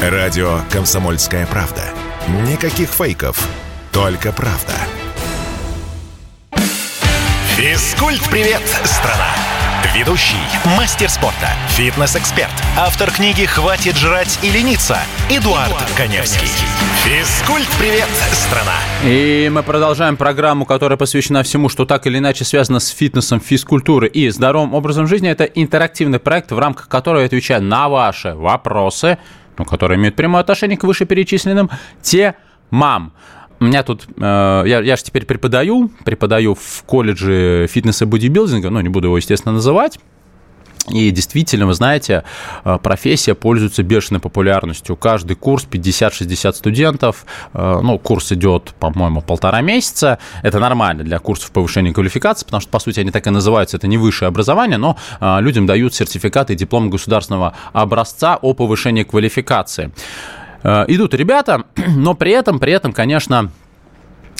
Радио 0.01 0.59
«Комсомольская 0.69 1.47
правда». 1.47 1.83
Никаких 2.45 2.89
фейков, 2.89 3.47
только 3.93 4.33
правда. 4.33 4.73
Физкульт-привет, 7.55 8.61
страна! 8.83 9.56
Ведущий, 9.93 10.35
мастер 10.75 11.07
спорта, 11.07 11.49
фитнес-эксперт, 11.69 12.51
автор 12.77 13.11
книги 13.11 13.45
«Хватит 13.45 13.95
жрать 13.95 14.39
и 14.41 14.49
лениться» 14.49 14.97
Эдуард, 15.29 15.67
Эдуард 15.67 15.91
Коневский. 15.95 16.47
Физкульт-привет, 17.03 18.07
страна! 18.31 18.73
И 19.03 19.51
мы 19.53 19.61
продолжаем 19.61 20.17
программу, 20.17 20.65
которая 20.65 20.97
посвящена 20.97 21.43
всему, 21.43 21.69
что 21.69 21.85
так 21.85 22.07
или 22.07 22.17
иначе 22.17 22.43
связано 22.43 22.79
с 22.79 22.87
фитнесом, 22.87 23.39
физкультурой 23.39 24.09
и 24.09 24.29
здоровым 24.29 24.73
образом 24.73 25.05
жизни. 25.05 25.29
Это 25.29 25.43
интерактивный 25.43 26.17
проект, 26.17 26.51
в 26.51 26.57
рамках 26.57 26.87
которого 26.87 27.19
я 27.19 27.27
отвечаю 27.27 27.61
на 27.61 27.87
ваши 27.87 28.33
вопросы, 28.33 29.19
ну, 29.59 29.65
которые 29.65 29.97
имеют 29.97 30.15
прямое 30.15 30.41
отношение 30.41 30.77
к 30.77 30.85
вышеперечисленным 30.85 31.69
темам. 32.01 33.13
У 33.59 33.65
меня 33.65 33.83
тут, 33.83 34.07
э, 34.17 34.63
я, 34.65 34.79
я 34.81 34.95
же 34.95 35.03
теперь 35.03 35.25
преподаю, 35.25 35.89
преподаю 36.05 36.53
в 36.53 36.83
колледже 36.85 37.67
фитнеса 37.69 38.05
и 38.05 38.07
бодибилдинга, 38.07 38.69
ну, 38.69 38.81
не 38.81 38.89
буду 38.89 39.07
его, 39.07 39.17
естественно, 39.17 39.53
называть, 39.53 39.99
и 40.89 41.11
действительно, 41.11 41.65
вы 41.65 41.73
знаете, 41.73 42.23
э, 42.63 42.77
профессия 42.81 43.33
пользуется 43.33 43.83
бешеной 43.83 44.21
популярностью. 44.21 44.95
Каждый 44.95 45.35
курс 45.35 45.67
50-60 45.69 46.53
студентов. 46.53 47.25
Э, 47.53 47.79
ну, 47.81 47.97
курс 47.99 48.31
идет, 48.31 48.73
по-моему, 48.79 49.21
полтора 49.21 49.61
месяца. 49.61 50.19
Это 50.43 50.59
нормально 50.59 51.03
для 51.03 51.19
курсов 51.19 51.51
повышения 51.51 51.91
квалификации, 51.91 52.45
потому 52.45 52.61
что, 52.61 52.69
по 52.69 52.79
сути, 52.79 53.01
они 53.01 53.11
так 53.11 53.27
и 53.27 53.31
называются. 53.31 53.75
Это 53.75 53.87
не 53.87 53.97
высшее 53.97 54.29
образование, 54.29 54.77
но 54.77 54.97
людям 55.19 55.65
дают 55.65 55.93
сертификаты 55.93 56.53
и 56.53 56.55
диплом 56.55 56.89
государственного 56.89 57.53
образца 57.73 58.37
о 58.41 58.53
повышении 58.53 59.03
квалификации. 59.03 59.91
Э, 60.67 60.83
идут 60.89 61.13
ребята, 61.13 61.63
но 61.95 62.13
при 62.13 62.31
этом, 62.31 62.59
при 62.59 62.73
этом, 62.73 62.91
конечно, 62.91 63.49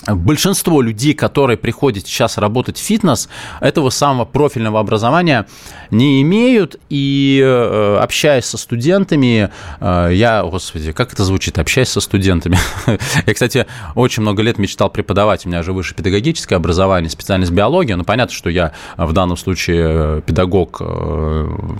большинство 0.06 0.80
людей, 0.80 1.14
которые 1.14 1.56
приходят 1.56 2.06
сейчас 2.06 2.38
работать 2.38 2.78
в 2.78 2.80
фитнес, 2.80 3.28
этого 3.60 3.90
самого 3.90 4.24
профильного 4.24 4.80
образования 4.80 5.46
не 5.90 6.22
имеют. 6.22 6.76
И 6.88 7.40
э, 7.44 7.98
общаясь 8.00 8.44
со 8.44 8.58
студентами, 8.58 9.50
э, 9.80 10.10
я, 10.12 10.42
господи, 10.42 10.92
как 10.92 11.12
это 11.12 11.24
звучит, 11.24 11.58
общаясь 11.58 11.88
со 11.88 12.00
студентами. 12.00 12.58
я, 13.26 13.34
кстати, 13.34 13.66
очень 13.94 14.22
много 14.22 14.42
лет 14.42 14.58
мечтал 14.58 14.90
преподавать. 14.90 15.46
У 15.46 15.48
меня 15.48 15.62
же 15.62 15.72
высшее 15.72 15.96
педагогическое 15.96 16.56
образование, 16.56 17.10
специальность 17.10 17.52
биология. 17.52 17.96
Но 17.96 18.04
понятно, 18.04 18.34
что 18.34 18.50
я 18.50 18.72
в 18.96 19.12
данном 19.12 19.36
случае 19.36 20.22
педагог 20.22 20.80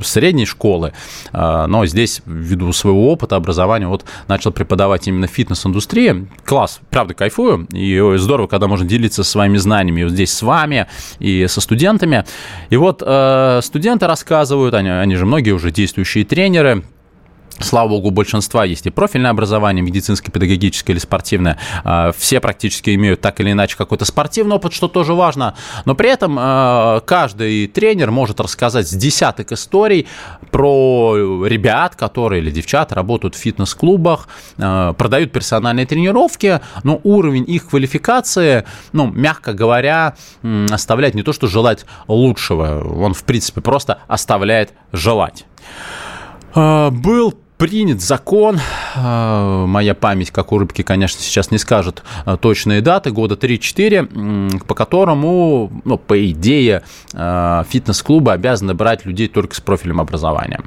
средней 0.03 0.47
школы. 0.47 0.93
Но 1.33 1.87
здесь, 1.87 2.23
ввиду 2.27 2.73
своего 2.73 3.13
опыта 3.13 3.37
образования, 3.37 3.87
вот 3.87 4.05
начал 4.27 4.51
преподавать 4.51 5.09
именно 5.09 5.27
фитнес-индустрии. 5.27 6.27
Класс, 6.45 6.81
правда, 6.91 7.15
кайфую. 7.15 7.67
И 7.73 7.99
здорово, 8.17 8.47
когда 8.47 8.67
можно 8.69 8.87
делиться 8.87 9.23
своими 9.23 9.59
знаниями 9.59 10.05
вот 10.05 10.13
здесь 10.13 10.33
с 10.33 10.41
вами 10.41 10.87
и 11.19 11.47
со 11.49 11.61
студентами. 11.61 12.25
И 12.71 12.77
вот 12.77 13.03
э, 13.05 13.61
студенты 13.63 14.07
рассказывают, 14.07 14.75
они, 14.75 14.89
они 14.89 15.17
же 15.17 15.27
многие 15.27 15.51
уже 15.51 15.71
действующие 15.71 16.25
тренеры, 16.25 16.85
Слава 17.61 17.89
богу, 17.89 18.09
у 18.09 18.11
большинства 18.13 18.65
есть 18.65 18.87
и 18.87 18.91
профильное 18.91 19.33
образование, 19.33 19.83
медицинское, 19.83 20.31
педагогическое 20.31 20.95
или 20.95 21.01
спортивное. 21.01 21.59
А, 21.83 22.13
все 22.17 22.41
практически 22.41 22.95
имеют 22.95 23.21
так 23.21 23.41
или 23.41 23.51
иначе 23.51 23.77
какой-то 23.77 24.05
спортивный 24.05 24.57
опыт, 24.57 24.73
что 24.73 24.87
тоже 24.87 25.13
важно. 25.15 25.57
Но 25.85 25.97
при 25.97 26.09
этом 26.09 26.37
а, 26.39 27.01
каждый 27.01 27.67
тренер 27.67 28.13
может 28.13 28.41
рассказать 28.41 28.89
с 28.89 28.93
десяток 28.93 29.51
историй 29.51 30.07
про 30.53 31.45
ребят, 31.47 31.97
которые 31.97 32.43
или 32.43 32.51
девчат 32.51 32.93
работают 32.93 33.35
в 33.35 33.39
фитнес-клубах, 33.39 34.29
а, 34.59 34.93
продают 34.93 35.33
персональные 35.33 35.87
тренировки, 35.87 36.61
но 36.85 37.01
уровень 37.03 37.45
их 37.49 37.71
квалификации, 37.71 38.65
ну, 38.93 39.09
мягко 39.09 39.53
говоря, 39.53 40.15
оставляет 40.71 41.15
не 41.15 41.23
то, 41.23 41.33
что 41.33 41.49
желать 41.49 41.87
лучшего, 42.07 42.87
он, 43.03 43.15
в 43.15 43.25
принципе, 43.25 43.61
просто 43.61 43.99
оставляет 44.07 44.73
желать. 44.93 45.45
Был 46.55 47.35
принят 47.59 48.01
закон, 48.01 48.61
а, 48.95 49.67
моя 49.67 49.95
память, 49.95 50.31
как 50.31 50.53
у 50.53 50.59
рыбки, 50.59 50.83
конечно, 50.83 51.21
сейчас 51.21 51.51
не 51.51 51.59
скажет 51.59 52.05
а, 52.25 52.37
точные 52.37 52.81
даты, 52.81 53.11
года 53.11 53.35
3-4, 53.35 54.63
по 54.65 54.75
которому, 54.75 55.71
ну, 55.85 55.99
по 55.99 56.25
идее, 56.31 56.83
а, 57.13 57.65
фитнес-клубы 57.69 58.33
обязаны 58.33 58.75
брать 58.75 59.05
людей 59.05 59.27
только 59.27 59.57
с 59.57 59.61
профильным 59.61 60.01
образованием. 60.01 60.65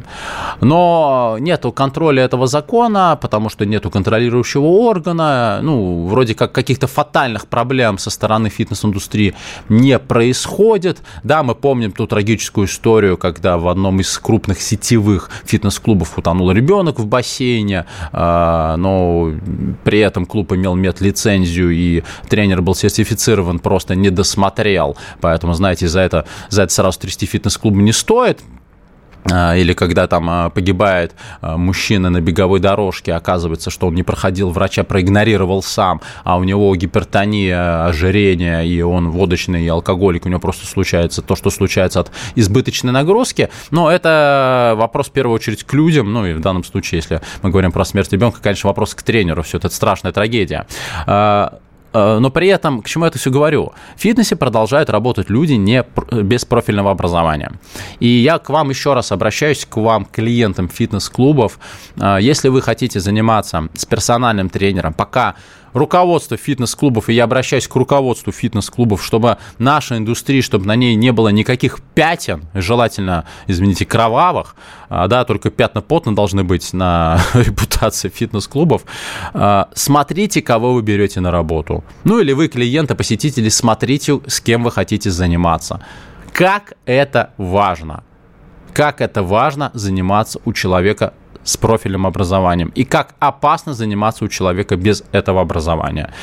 Но 0.60 1.38
нету 1.40 1.72
контроля 1.72 2.24
этого 2.24 2.46
закона, 2.46 3.18
потому 3.20 3.50
что 3.50 3.66
нету 3.66 3.90
контролирующего 3.90 4.66
органа, 4.66 5.60
ну, 5.64 6.08
вроде 6.08 6.36
как 6.36 6.52
каких-то 6.52 6.88
фатальных 6.88 7.48
проблем 7.48 7.98
со 7.98 8.10
стороны 8.10 8.50
фитнес-индустрии 8.50 9.34
не 9.70 9.98
происходит. 9.98 11.02
Да, 11.24 11.42
мы 11.42 11.56
помним 11.56 11.94
ту 11.94 12.06
трагическую 12.06 12.68
историю, 12.68 13.18
когда 13.18 13.58
в 13.58 13.70
одном 13.70 14.02
из 14.02 14.18
крупных 14.20 14.60
сетевых 14.60 15.30
фитнес-клубов 15.46 16.18
утонул 16.18 16.52
ребенок, 16.52 16.81
ребенок 16.82 17.00
в 17.00 17.06
бассейне, 17.06 17.86
а, 18.12 18.76
но 18.78 19.32
при 19.84 20.00
этом 20.00 20.26
клуб 20.26 20.52
имел 20.54 20.76
медлицензию, 20.76 21.72
и 21.72 22.04
тренер 22.30 22.62
был 22.62 22.76
сертифицирован, 22.76 23.60
просто 23.60 23.96
не 23.96 24.10
досмотрел. 24.10 24.98
Поэтому, 25.22 25.54
знаете, 25.54 25.88
за 25.88 26.02
это, 26.02 26.26
за 26.50 26.64
это 26.64 26.74
сразу 26.74 27.00
трясти 27.00 27.26
фитнес-клуб 27.26 27.76
не 27.76 27.92
стоит. 27.94 28.40
А, 29.30 29.56
или 29.56 29.74
когда 29.74 30.08
там 30.08 30.30
а, 30.30 30.50
погибает 30.50 31.14
а, 31.42 31.58
мужчина 31.58 32.10
на 32.10 32.22
беговой 32.22 32.60
дорожке, 32.60 33.14
оказывается, 33.14 33.70
что 33.70 33.88
он 33.88 33.96
не 33.96 34.04
проходил 34.04 34.50
врача, 34.50 34.84
проигнорировал 34.84 35.62
сам, 35.62 36.02
а 36.24 36.38
у 36.38 36.44
него 36.44 36.76
гипертония, 36.76 37.86
ожирение, 37.86 38.68
и 38.68 38.82
он 38.82 39.10
водочный 39.10 39.64
и 39.64 39.68
алкоголик, 39.68 40.26
у 40.26 40.30
него 40.30 40.40
просто 40.40 40.66
случается 40.66 41.22
то, 41.22 41.36
что 41.36 41.50
случается 41.50 42.00
от 42.00 42.12
избыточной 42.36 42.92
нагрузки. 42.92 43.50
Но 43.70 43.92
это 43.92 44.74
вопрос 44.76 45.10
в 45.10 45.12
первую 45.12 45.36
очередь 45.36 45.64
к 45.64 45.74
людям, 45.74 46.12
ну 46.12 46.26
и 46.26 46.34
в 46.34 46.40
данном 46.40 46.64
случае, 46.64 46.98
если 47.00 47.22
мы 47.42 47.50
говорим 47.50 47.72
про 47.72 47.86
смерть 47.86 48.12
ребенка, 48.12 48.40
конечно, 48.42 48.70
вопрос 48.70 48.96
к 48.96 49.04
тренеру, 49.04 49.44
все 49.44 49.58
это 49.58 49.70
страшная 49.70 50.12
трагедия. 50.12 50.66
Э, 51.94 52.20
но 52.20 52.30
при 52.30 52.48
этом, 52.48 52.82
к 52.82 52.88
чему 52.88 53.06
я 53.06 53.10
это 53.10 53.20
все 53.20 53.32
говорю? 53.32 53.74
В 53.96 54.02
фитнесе 54.02 54.36
продолжают 54.36 54.90
работать 54.90 55.30
люди 55.30 55.54
не, 55.54 55.84
без 56.12 56.46
профильного 56.46 56.92
образования. 56.92 57.52
И 58.00 58.08
я 58.08 58.40
к 58.40 58.50
вам 58.50 58.70
еще 58.70 58.94
раз 58.94 59.12
обращаюсь, 59.12 59.66
к 59.66 59.78
вам, 59.78 60.06
клиентам 60.06 60.70
фитнес-клубов. 60.70 61.60
Э, 61.98 62.18
если 62.22 62.50
вы 62.50 62.62
хотите 62.62 63.00
заниматься 63.00 63.70
с 63.74 63.86
персональным 63.86 64.50
тренером, 64.50 64.94
пока 64.94 65.36
руководство 65.74 66.38
фитнес-клубов, 66.38 67.10
и 67.10 67.14
я 67.14 67.24
обращаюсь 67.24 67.68
к 67.68 67.76
руководству 67.76 68.32
фитнес-клубов, 68.32 69.04
чтобы 69.04 69.38
наша 69.58 69.98
индустрия, 69.98 70.42
чтобы 70.42 70.66
на 70.66 70.76
ней 70.76 70.96
не 70.96 71.12
было 71.12 71.30
никаких 71.30 71.80
пятен, 71.96 72.46
желательно, 72.54 73.26
извините, 73.48 73.86
кровавых, 73.86 74.56
а, 74.90 75.08
да, 75.08 75.26
только 75.26 75.50
пятна 75.50 75.82
потно 75.82 76.16
должны 76.16 76.44
быть 76.44 76.74
на 76.74 77.20
репутации 77.34 78.10
фитнес-клубов, 78.10 78.84
а, 79.34 79.70
смотрите, 79.74 80.42
кого 80.42 80.74
вы 80.74 80.82
берете 80.82 81.20
на 81.20 81.32
работу. 81.32 81.84
Ну 82.04 82.20
или 82.20 82.34
вы, 82.34 82.48
клиенты, 82.48 82.96
посетители, 82.96 83.50
смотрите, 83.50 84.20
с 84.28 84.42
кем 84.42 84.64
вы 84.64 84.72
хотите 84.72 85.10
заниматься. 85.12 85.82
Как 86.34 86.74
это 86.86 87.34
важно. 87.38 88.04
Как 88.74 89.02
это 89.02 89.22
важно 89.22 89.72
заниматься 89.74 90.40
у 90.46 90.54
человека 90.54 91.14
с 91.44 91.58
профильным 91.58 92.06
образованием 92.06 92.72
и 92.76 92.84
как 92.84 93.16
опасно 93.20 93.74
заниматься 93.74 94.26
у 94.26 94.28
человека 94.28 94.76
без 94.76 95.04
этого 95.12 95.42
образования. 95.42 96.14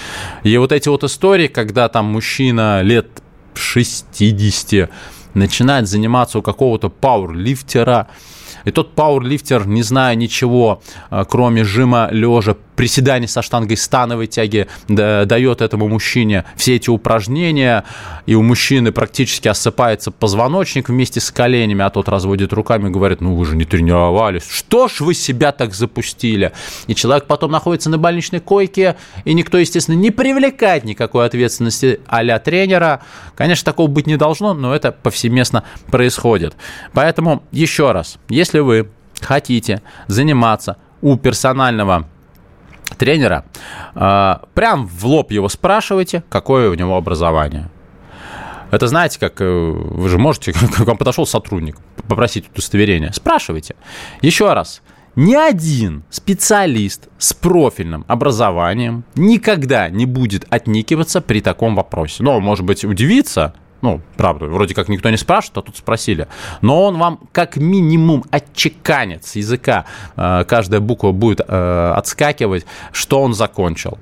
И 0.45 0.57
вот 0.59 0.73
эти 0.73 0.89
вот 0.89 1.05
истории, 1.05 1.49
когда 1.49 1.89
там 1.89 2.07
мужчина 2.07 2.83
лет 2.83 3.23
60 3.55 4.91
начинает 5.35 5.89
заниматься 5.89 6.39
у 6.39 6.43
какого-то 6.43 6.89
пауэрлифтера, 6.89 8.09
и 8.65 8.71
тот 8.71 8.95
пауэрлифтер, 8.95 9.67
не 9.67 9.83
зная 9.83 10.15
ничего, 10.15 10.83
э, 11.11 11.25
кроме 11.29 11.65
жима 11.65 12.09
лежа, 12.11 12.57
приседаний 12.79 13.27
со 13.27 13.43
штангой 13.43 13.77
становой 13.77 14.29
тяги, 14.29 14.69
дает 14.87 15.63
этому 15.63 15.89
мужчине 15.89 16.45
все 16.55 16.77
эти 16.77 16.89
упражнения, 16.89 17.83
и 18.25 18.37
у 18.37 18.43
мужчины 18.43 18.93
практически 18.93 19.49
осыпается 19.49 20.13
позвоночник 20.13 20.89
вместе 20.89 21.19
с 21.19 21.33
коленями, 21.33 21.85
а 21.85 21.91
тот 21.91 22.09
разводит 22.09 22.53
руками 22.53 22.87
и 22.87 22.93
говорит, 22.93 23.21
ну 23.21 23.35
вы 23.35 23.47
же 23.47 23.57
не 23.57 23.65
тренировались, 23.65 24.49
что 24.49 24.87
ж 24.87 25.01
вы 25.01 25.15
себя 25.15 25.51
так 25.51 25.75
запустили? 25.75 26.53
И 26.87 26.95
человек 26.95 27.25
потом 27.27 27.51
находится 27.51 27.91
на 27.91 27.99
больничной 27.99 28.39
койке, 28.39 28.95
и 29.25 29.35
никто, 29.35 29.59
естественно, 29.59 29.97
не 29.97 30.13
привлекает 30.13 30.85
никакой 30.85 31.27
ответственности 31.27 31.99
а 32.07 32.39
тренера. 32.39 33.03
Конечно, 33.35 33.65
такого 33.65 33.89
быть 33.89 34.07
не 34.07 34.17
должно, 34.17 34.55
но 34.55 34.73
это 34.73 34.93
повсеместно 34.93 35.65
происходит. 35.91 36.55
Поэтому 36.93 37.43
еще 37.51 37.91
раз, 37.91 38.19
если 38.29 38.61
вы 38.61 38.89
хотите 39.21 39.83
заниматься 40.07 40.77
у 41.03 41.17
персонального 41.17 42.07
тренера, 42.97 43.45
а, 43.95 44.43
прям 44.55 44.87
в 44.87 45.05
лоб 45.07 45.31
его 45.33 45.49
спрашивайте, 45.49 46.23
какое 46.29 46.71
у 46.71 46.75
него 46.75 46.97
образование. 46.97 47.71
Это 48.71 48.87
знаете, 48.87 49.19
как 49.19 49.41
э, 49.41 49.45
вы 49.45 50.09
же 50.09 50.19
можете, 50.19 50.53
как 50.77 50.87
вам 50.87 50.99
подошел 50.99 51.27
сотрудник, 51.27 51.79
попросить 52.09 52.51
удостоверение. 52.53 53.13
Спрашивайте. 53.13 53.77
Еще 54.21 54.53
раз. 54.53 54.83
Ни 55.17 55.35
один 55.35 56.05
специалист 56.11 57.09
с 57.19 57.35
профильным 57.35 58.05
образованием 58.07 59.05
никогда 59.17 59.89
не 59.89 60.07
будет 60.07 60.47
отникиваться 60.49 61.21
при 61.21 61.41
таком 61.41 61.75
вопросе. 61.75 62.23
Но, 62.23 62.39
может 62.39 62.65
быть, 62.65 62.85
удивиться, 62.85 63.55
ну, 63.81 64.01
правда, 64.17 64.47
вроде 64.47 64.75
как 64.75 64.89
никто 64.89 65.09
не 65.11 65.17
спрашивает, 65.17 65.59
а 65.59 65.63
тут 65.63 65.77
спросили. 65.77 66.27
Но 66.63 66.85
он 66.85 66.99
вам 66.99 67.21
как 67.33 67.57
минимум 67.57 68.25
отчеканит 68.31 69.25
с 69.25 69.37
языка. 69.37 69.85
Э, 70.17 70.45
каждая 70.47 70.81
буква 70.81 71.13
будет 71.13 71.41
э, 71.47 71.93
отскакивать, 71.97 72.67
что 72.93 73.23
он 73.23 73.35
закончил. 73.35 73.99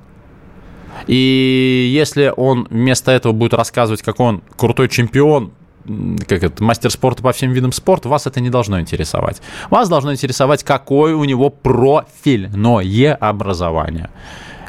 И 1.06 1.90
если 1.92 2.32
он 2.34 2.66
вместо 2.70 3.12
этого 3.12 3.32
будет 3.32 3.52
рассказывать, 3.52 4.02
как 4.02 4.18
он 4.18 4.42
крутой 4.56 4.88
чемпион, 4.88 5.52
как 6.26 6.42
это, 6.42 6.64
мастер 6.64 6.90
спорта 6.90 7.22
по 7.22 7.32
всем 7.32 7.52
видам 7.52 7.72
спорта, 7.72 8.08
вас 8.08 8.26
это 8.26 8.40
не 8.40 8.50
должно 8.50 8.80
интересовать. 8.80 9.40
Вас 9.70 9.88
должно 9.88 10.12
интересовать, 10.12 10.64
какое 10.64 11.14
у 11.14 11.24
него 11.24 11.50
профильное 11.50 13.14
образование. 13.14 14.10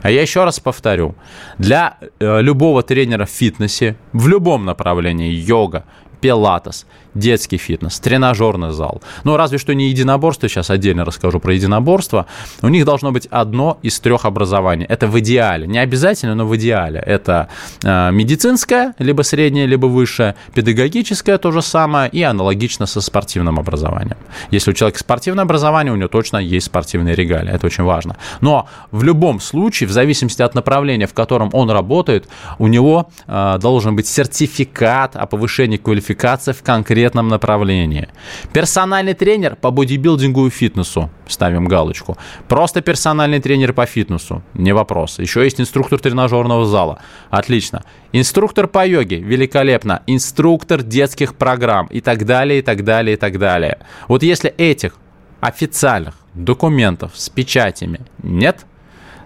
А 0.07 0.09
я 0.09 0.21
еще 0.21 0.45
раз 0.45 0.61
повторю, 0.61 1.15
для 1.57 1.97
э, 1.99 2.41
любого 2.41 2.81
тренера 2.81 3.25
в 3.25 3.29
фитнесе, 3.29 3.97
в 4.13 4.29
любом 4.29 4.63
направлении, 4.63 5.33
йога, 5.33 5.83
пилатес, 6.21 6.87
детский 7.17 7.57
фитнес, 7.57 7.99
тренажерный 7.99 8.71
зал. 8.71 9.01
Ну, 9.23 9.37
разве 9.37 9.57
что 9.57 9.73
не 9.73 9.89
единоборство, 9.89 10.47
сейчас 10.47 10.69
отдельно 10.69 11.05
расскажу 11.05 11.39
про 11.39 11.53
единоборство. 11.53 12.25
У 12.61 12.69
них 12.69 12.85
должно 12.85 13.11
быть 13.11 13.27
одно 13.31 13.77
из 13.81 13.99
трех 13.99 14.25
образований. 14.25 14.85
Это 14.85 15.07
в 15.07 15.19
идеале. 15.19 15.67
Не 15.67 15.79
обязательно, 15.79 16.35
но 16.35 16.45
в 16.45 16.55
идеале. 16.55 16.99
Это 16.99 17.49
э, 17.83 18.11
медицинское, 18.11 18.93
либо 18.99 19.23
среднее, 19.23 19.65
либо 19.65 19.87
высшее, 19.87 20.35
педагогическое 20.53 21.37
то 21.37 21.51
же 21.51 21.61
самое 21.61 22.09
и 22.09 22.21
аналогично 22.23 22.85
со 22.85 23.01
спортивным 23.01 23.59
образованием. 23.59 24.17
Если 24.51 24.71
у 24.71 24.73
человека 24.73 24.99
спортивное 24.99 25.43
образование, 25.43 25.93
у 25.93 25.95
него 25.95 26.07
точно 26.07 26.37
есть 26.37 26.67
спортивные 26.67 27.15
регалии. 27.15 27.51
Это 27.51 27.65
очень 27.67 27.83
важно. 27.83 28.17
Но 28.41 28.67
в 28.91 29.03
любом 29.03 29.39
случае, 29.39 29.89
в 29.89 29.91
зависимости 29.91 30.41
от 30.41 30.55
направления, 30.55 31.07
в 31.07 31.13
котором 31.13 31.49
он 31.53 31.69
работает, 31.71 32.27
у 32.59 32.67
него 32.67 33.09
э, 33.27 33.57
должен 33.59 33.95
быть 33.95 34.07
сертификат 34.07 35.15
о 35.15 35.25
повышении 35.25 35.77
квалификации 35.77 36.51
в 36.51 36.63
конкретном 36.63 37.06
конкретном 37.07 37.27
направлении. 37.27 38.07
Персональный 38.53 39.13
тренер 39.13 39.55
по 39.55 39.71
бодибилдингу 39.71 40.47
и 40.47 40.49
фитнесу. 40.49 41.09
Ставим 41.27 41.67
галочку. 41.67 42.17
Просто 42.47 42.81
персональный 42.81 43.39
тренер 43.39 43.73
по 43.73 43.85
фитнесу. 43.85 44.41
Не 44.53 44.73
вопрос. 44.73 45.19
Еще 45.19 45.43
есть 45.43 45.59
инструктор 45.59 45.99
тренажерного 45.99 46.65
зала. 46.65 46.99
Отлично. 47.29 47.83
Инструктор 48.13 48.67
по 48.67 48.85
йоге. 48.85 49.17
Великолепно. 49.17 50.01
Инструктор 50.07 50.83
детских 50.83 51.33
программ. 51.33 51.87
И 51.93 52.01
так 52.01 52.25
далее, 52.25 52.59
и 52.59 52.61
так 52.61 52.83
далее, 52.83 53.13
и 53.13 53.17
так 53.17 53.37
далее. 53.37 53.77
Вот 54.07 54.23
если 54.23 54.49
этих 54.57 54.93
официальных 55.41 56.13
документов 56.33 57.11
с 57.15 57.29
печатями 57.29 57.99
нет, 58.23 58.65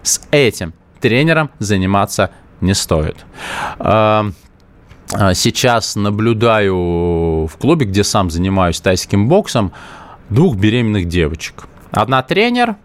с 0.02 0.20
этим 0.30 0.72
тренером 1.00 1.48
заниматься 1.58 2.28
не 2.60 2.74
стоит. 2.74 3.16
А, 5.14 5.34
сейчас 5.34 5.96
наблюдаю 5.96 7.46
в 7.46 7.56
клубе, 7.58 7.86
где 7.86 8.04
сам 8.04 8.30
занимаюсь 8.30 8.80
тайским 8.80 9.28
боксом, 9.28 9.72
двух 10.30 10.56
беременных 10.56 11.06
девочек. 11.06 11.64
Одна 11.90 12.22
тренер, 12.22 12.76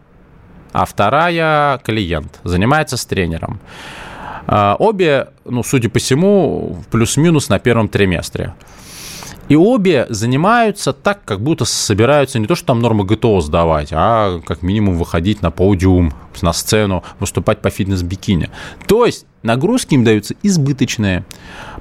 а 0.74 0.86
вторая 0.86 1.78
клиент. 1.80 2.40
Занимается 2.44 2.98
с 2.98 3.06
тренером. 3.06 3.60
А, 4.46 4.76
обе, 4.80 5.30
ну, 5.46 5.64
судя 5.64 5.90
по 5.90 6.00
всему, 6.00 6.84
плюс-минус 6.92 7.50
на 7.50 7.60
первом 7.60 7.88
триместре. 7.88 8.54
И 9.50 9.56
обе 9.56 10.06
занимаются 10.10 10.92
так, 10.92 11.24
как 11.24 11.42
будто 11.42 11.64
собираются 11.64 12.38
не 12.38 12.48
то, 12.48 12.56
что 12.56 12.68
там 12.68 12.82
нормы 12.82 13.06
ГТО 13.06 13.40
сдавать, 13.40 13.90
а 13.92 14.42
как 14.46 14.62
минимум 14.62 14.98
выходить 14.98 15.42
на 15.42 15.52
подиум, 15.52 16.14
на 16.42 16.54
сцену, 16.54 17.04
выступать 17.20 17.62
по 17.62 17.70
фитнес-бикини. 17.70 18.50
То 18.88 19.06
есть 19.06 19.26
нагрузки 19.44 19.96
им 19.96 20.04
даются 20.04 20.36
избыточные. 20.44 21.26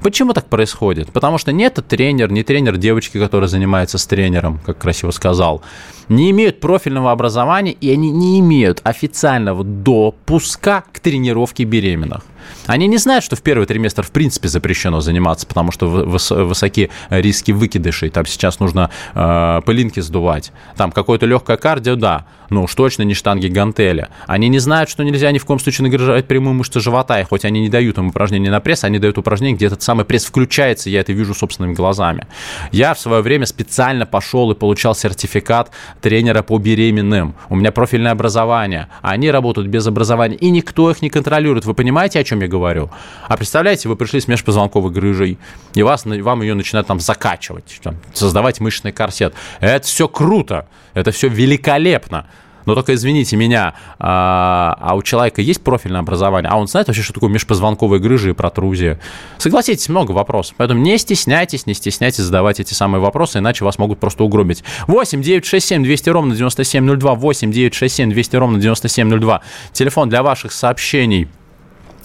Почему 0.01 0.33
так 0.33 0.47
происходит? 0.47 1.11
Потому 1.11 1.37
что 1.37 1.51
нет 1.51 1.77
тренер, 1.87 2.31
не 2.31 2.43
тренер 2.43 2.77
девочки, 2.77 3.19
которая 3.19 3.49
занимается 3.49 3.97
с 3.97 4.07
тренером, 4.07 4.59
как 4.65 4.77
красиво 4.77 5.11
сказал, 5.11 5.61
не 6.07 6.31
имеют 6.31 6.59
профильного 6.59 7.11
образования, 7.11 7.73
и 7.73 7.91
они 7.91 8.11
не 8.11 8.39
имеют 8.39 8.81
официального 8.83 9.63
допуска 9.63 10.85
к 10.91 10.99
тренировке 10.99 11.65
беременных. 11.65 12.23
Они 12.65 12.87
не 12.87 12.97
знают, 12.97 13.23
что 13.23 13.35
в 13.35 13.41
первый 13.41 13.65
триместр 13.65 14.03
в 14.03 14.11
принципе 14.11 14.47
запрещено 14.47 15.01
заниматься, 15.01 15.47
потому 15.47 15.71
что 15.71 15.87
высоки 15.87 16.89
риски 17.09 17.51
выкидышей. 17.51 18.09
Там 18.09 18.25
сейчас 18.25 18.59
нужно 18.59 18.89
э, 19.13 19.61
пылинки 19.65 19.99
сдувать. 19.99 20.51
Там 20.75 20.91
какое-то 20.91 21.25
легкое 21.25 21.57
кардио, 21.57 21.95
да, 21.95 22.25
ну 22.49 22.63
уж 22.63 22.75
точно 22.75 23.03
не 23.03 23.13
штанги 23.13 23.47
гантели. 23.47 24.07
Они 24.25 24.47
не 24.47 24.59
знают, 24.59 24.89
что 24.89 25.03
нельзя 25.03 25.31
ни 25.31 25.37
в 25.37 25.45
коем 25.45 25.59
случае 25.59 25.83
нагружать 25.89 26.27
прямые 26.27 26.53
мышцы 26.53 26.79
живота, 26.79 27.19
и 27.19 27.23
хоть 27.23 27.45
они 27.45 27.61
не 27.61 27.69
дают 27.69 27.97
им 27.97 28.07
упражнения 28.07 28.49
на 28.49 28.59
пресс, 28.59 28.83
они 28.83 28.99
дают 28.99 29.17
упражнения, 29.17 29.55
где 29.55 29.67
этот 29.67 29.81
самый 29.81 30.05
пресс 30.05 30.25
включается, 30.25 30.89
я 30.89 31.01
это 31.01 31.13
вижу 31.13 31.33
собственными 31.33 31.73
глазами. 31.73 32.27
Я 32.71 32.93
в 32.93 32.99
свое 32.99 33.21
время 33.21 33.45
специально 33.45 34.05
пошел 34.05 34.51
и 34.51 34.55
получал 34.55 34.95
сертификат 34.95 35.71
тренера 36.01 36.41
по 36.41 36.57
беременным. 36.57 37.35
У 37.49 37.55
меня 37.55 37.71
профильное 37.71 38.11
образование, 38.11 38.87
они 39.01 39.29
работают 39.31 39.67
без 39.67 39.85
образования, 39.87 40.35
и 40.35 40.49
никто 40.49 40.89
их 40.91 41.01
не 41.01 41.09
контролирует. 41.09 41.65
Вы 41.65 41.73
понимаете, 41.73 42.19
о 42.19 42.23
чем 42.23 42.36
я 42.41 42.47
говорю? 42.47 42.89
А 43.27 43.37
представляете, 43.37 43.89
вы 43.89 43.95
пришли 43.95 44.19
с 44.19 44.27
межпозвонковой 44.27 44.91
грыжей, 44.91 45.37
и 45.73 45.83
вас, 45.83 46.05
вам 46.05 46.41
ее 46.41 46.53
начинают 46.53 46.87
там 46.87 46.99
закачивать, 46.99 47.79
там, 47.83 47.95
создавать 48.13 48.59
мышечный 48.59 48.91
корсет. 48.91 49.33
Это 49.59 49.85
все 49.85 50.07
круто, 50.07 50.67
это 50.93 51.11
все 51.11 51.27
великолепно. 51.27 52.27
Но 52.67 52.75
только 52.75 52.93
извините 52.95 53.37
меня, 53.37 53.75
а, 53.97 54.77
а 54.81 54.95
у 54.95 55.01
человека 55.01 55.41
есть 55.41 55.63
профильное 55.63 56.01
образование, 56.01 56.51
а 56.51 56.57
он 56.57 56.67
знает 56.67 56.87
вообще, 56.87 57.01
что 57.01 57.13
такое 57.13 57.29
межпозвонковые 57.29 58.01
грыжи 58.01 58.31
и 58.31 58.33
протрузия? 58.33 58.99
Согласитесь, 59.37 59.87
много 59.87 60.11
вопросов. 60.11 60.55
Поэтому 60.57 60.81
не 60.81 60.97
стесняйтесь, 60.97 61.65
не 61.65 61.73
стесняйтесь 61.73 62.25
задавать 62.25 62.59
эти 62.59 62.73
самые 62.73 62.99
вопросы, 62.99 63.37
иначе 63.37 63.63
вас 63.63 63.79
могут 63.79 64.01
просто 64.01 64.25
угробить. 64.25 64.65
8 64.87 65.21
967 65.21 65.81
200 65.81 66.09
ровно 66.09 66.35
9702, 66.35 67.15
8 67.15 67.51
967 67.53 68.09
200 68.09 68.35
ровно 68.35 68.59
9702. 68.59 69.41
Телефон 69.71 70.09
для 70.09 70.21
ваших 70.21 70.51
сообщений 70.51 71.29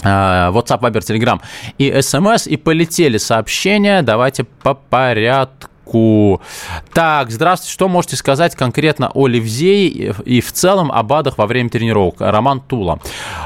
WhatsApp, 0.02 0.80
Viber, 0.80 1.00
Telegram 1.00 1.40
и 1.78 1.90
SMS. 1.90 2.48
И 2.48 2.56
полетели 2.56 3.18
сообщения. 3.18 4.02
Давайте 4.02 4.44
по 4.44 4.74
порядку 4.74 5.71
Ку. 5.84 6.40
Так, 6.92 7.30
здравствуйте. 7.30 7.72
Что 7.72 7.88
можете 7.88 8.16
сказать 8.16 8.54
конкретно 8.54 9.10
о 9.12 9.26
Ливзее 9.26 10.14
и 10.24 10.40
в 10.40 10.52
целом 10.52 10.92
о 10.92 11.02
БАДах 11.02 11.38
во 11.38 11.46
время 11.46 11.70
тренировок? 11.70 12.16
Роман 12.20 12.60
Тула. 12.60 13.00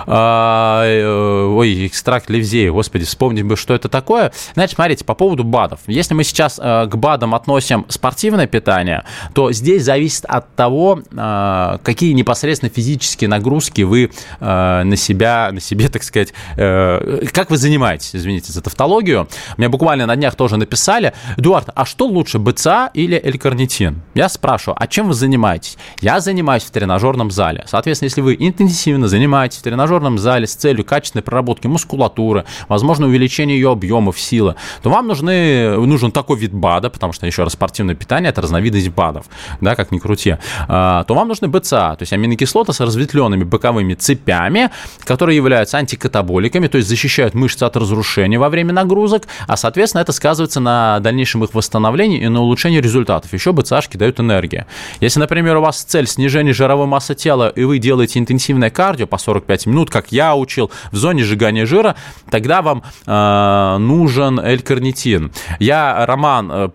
А, 0.07 0.85
э, 0.85 1.47
ой, 1.47 1.87
экстракт 1.87 2.29
Ливзея. 2.29 2.71
Господи, 2.71 3.05
вспомнить 3.05 3.45
бы, 3.45 3.57
что 3.57 3.75
это 3.75 3.89
такое. 3.89 4.33
Значит, 4.55 4.77
смотрите, 4.77 5.05
по 5.05 5.15
поводу 5.15 5.45
БАДов. 5.45 5.81
Если 5.87 6.15
мы 6.15 6.25
сейчас 6.25 6.61
э, 6.63 6.87
к 6.87 6.97
БАДам 6.97 7.35
относим 7.35 7.87
спортивное 7.89 8.47
питание, 8.47 9.05
то 9.35 9.51
здесь 9.53 9.83
зависит 9.83 10.25
от 10.27 10.55
того, 10.55 11.01
э, 11.11 11.79
какие 11.83 12.13
непосредственно 12.13 12.71
физические 12.71 13.29
нагрузки 13.29 13.83
вы 13.83 14.11
на 14.41 14.97
себя, 14.97 15.51
на 15.53 15.61
себе, 15.61 15.89
так 15.89 16.03
сказать, 16.03 16.33
как 16.57 17.51
вы 17.51 17.57
занимаетесь, 17.57 18.15
извините 18.15 18.53
за 18.53 18.63
тавтологию. 18.63 19.29
Мне 19.57 19.69
буквально 19.69 20.07
на 20.07 20.17
днях 20.17 20.35
тоже 20.35 20.57
написали, 20.57 21.13
Эдуард, 21.37 21.71
а 21.75 21.85
что 21.85 22.07
лучше 22.07 22.26
лучше, 22.27 22.39
БЦА 22.41 22.91
или 22.93 23.21
L-карнитин? 23.25 24.03
Я 24.15 24.29
спрашиваю, 24.29 24.77
а 24.81 24.87
чем 24.89 25.09
вы 25.09 25.15
занимаетесь? 25.15 25.79
Я 26.01 26.19
занимаюсь 26.19 26.65
в 26.65 26.71
тренажерном 26.71 27.31
зале. 27.31 27.65
Соответственно, 27.69 28.07
если 28.07 28.21
вы 28.21 28.37
интенсивно 28.39 29.07
занимаетесь 29.07 29.59
в 29.59 29.63
тренажерном 29.63 30.19
зале 30.19 30.47
с 30.47 30.55
целью 30.55 30.85
качественной 30.85 31.23
проработки 31.23 31.69
мускулатуры, 31.69 32.45
возможно, 32.69 33.07
увеличения 33.07 33.55
ее 33.55 33.71
объемов, 33.71 34.19
силы, 34.19 34.57
то 34.83 34.91
вам 34.91 35.07
нужны, 35.07 35.77
нужен 35.77 36.11
такой 36.11 36.39
вид 36.39 36.53
БАДа, 36.53 36.91
потому 36.91 37.13
что, 37.13 37.27
еще 37.27 37.45
раз, 37.45 37.53
спортивное 37.53 37.95
питание– 37.95 38.31
это 38.31 38.43
разновидность 38.43 38.89
БАДов, 38.89 39.27
да, 39.61 39.77
как 39.77 39.93
ни 39.93 39.99
крути, 39.99 40.37
а, 40.69 41.05
то 41.05 41.15
вам 41.15 41.29
нужны 41.29 41.47
БЦА, 41.47 41.95
то 41.97 42.03
есть 42.03 42.13
аминокислоты 42.13 42.73
с 42.73 42.81
разветвленными 42.81 43.45
боковыми 43.45 43.95
цепями, 43.95 44.71
которые 45.05 45.37
являются 45.37 45.79
антикатаболиками, 45.79 46.67
то 46.67 46.79
есть 46.79 46.89
защищают 46.89 47.35
мышцы 47.35 47.63
от 47.63 47.77
разрушения 47.77 48.39
во 48.39 48.49
время 48.49 48.73
нагрузок, 48.73 49.25
а, 49.47 49.57
соответственно, 49.57 50.03
это 50.03 50.13
сказывается 50.13 50.59
на 50.59 50.99
дальнейшем 51.01 51.45
их 51.45 51.55
восстановлении 51.55 52.16
и 52.19 52.29
на 52.29 52.41
улучшении 52.41 52.81
результатов. 52.81 53.33
Еще 53.33 53.53
БЦАшки 53.53 53.97
дают 53.97 54.21
энергию. 54.21 54.67
Если, 55.01 55.21
например, 55.21 55.57
у 55.57 55.61
вас 55.61 55.83
цель 55.83 56.07
снижение 56.07 56.53
жировой 56.53 56.87
массы 56.87 57.15
тела, 57.15 57.49
и 57.49 57.65
вы 57.65 57.79
делаете 57.79 58.19
интенсивное 58.19 58.71
кардио 58.71 59.07
по 59.07 59.19
45 59.19 59.67
минут, 59.67 59.91
как 59.91 60.13
я 60.13 60.35
учил, 60.35 60.71
в 60.93 60.97
зоне 60.97 61.25
сжигания 61.25 61.67
жира, 61.67 61.97
тогда 62.31 62.63
вам 62.63 62.83
э, 63.07 63.77
нужен 63.79 64.39
L-карнитин. 64.41 65.33
Я 65.59 66.05
роман 66.07 66.51
э, 66.53 66.69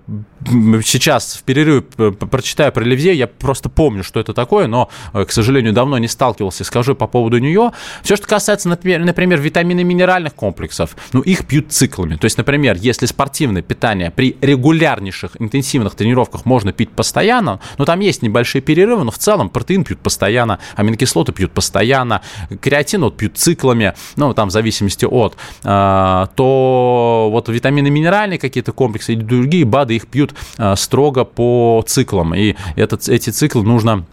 сейчас 0.45 1.35
в 1.35 1.43
перерыве 1.43 1.81
прочитаю 1.81 2.71
про 2.71 2.83
Левье, 2.83 3.13
я 3.13 3.27
просто 3.27 3.69
помню, 3.69 4.03
что 4.03 4.19
это 4.19 4.33
такое, 4.33 4.67
но, 4.67 4.89
э, 5.13 5.25
к 5.25 5.31
сожалению, 5.31 5.73
давно 5.73 5.97
не 5.97 6.07
сталкивался, 6.07 6.63
скажу 6.63 6.95
по 6.95 7.07
поводу 7.07 7.37
нее. 7.37 7.71
Все, 8.03 8.15
что 8.15 8.27
касается, 8.27 8.69
например, 8.69 9.05
например 9.05 9.39
витамины 9.39 9.83
минеральных 9.83 10.33
комплексов, 10.33 10.95
ну, 11.13 11.21
их 11.21 11.45
пьют 11.45 11.71
циклами. 11.71 12.15
То 12.15 12.25
есть, 12.25 12.37
например, 12.37 12.77
если 12.77 13.05
спортивное 13.05 13.61
питание 13.61 14.11
при 14.11 14.37
регулярнейших 14.41 15.39
интенсивных 15.39 15.95
тренировках 15.95 16.45
можно 16.45 16.73
пить 16.73 16.89
постоянно, 16.89 17.59
ну, 17.77 17.85
там 17.85 17.99
есть 17.99 18.21
небольшие 18.21 18.61
перерывы, 18.61 19.03
но 19.03 19.11
в 19.11 19.17
целом 19.17 19.49
протеин 19.49 19.83
пьют 19.83 19.99
постоянно, 19.99 20.59
аминокислоты 20.75 21.31
пьют 21.33 21.51
постоянно, 21.51 22.21
креатин 22.61 23.01
вот 23.01 23.17
пьют 23.17 23.37
циклами, 23.37 23.93
ну, 24.15 24.33
там 24.33 24.49
в 24.49 24.51
зависимости 24.51 25.05
от, 25.05 25.35
э, 25.63 26.27
то 26.35 27.29
вот 27.31 27.49
витамины 27.49 27.89
минеральные 27.89 28.39
какие-то 28.39 28.71
комплексы 28.71 29.13
или 29.13 29.21
другие 29.21 29.65
БАДы 29.65 29.95
их 29.95 30.07
пьют 30.07 30.30
Э, 30.57 30.75
строго 30.75 31.23
по 31.23 31.83
циклам. 31.87 32.33
И 32.35 32.55
этот, 32.75 33.07
эти 33.09 33.29
циклы 33.29 33.63
нужно 33.63 34.05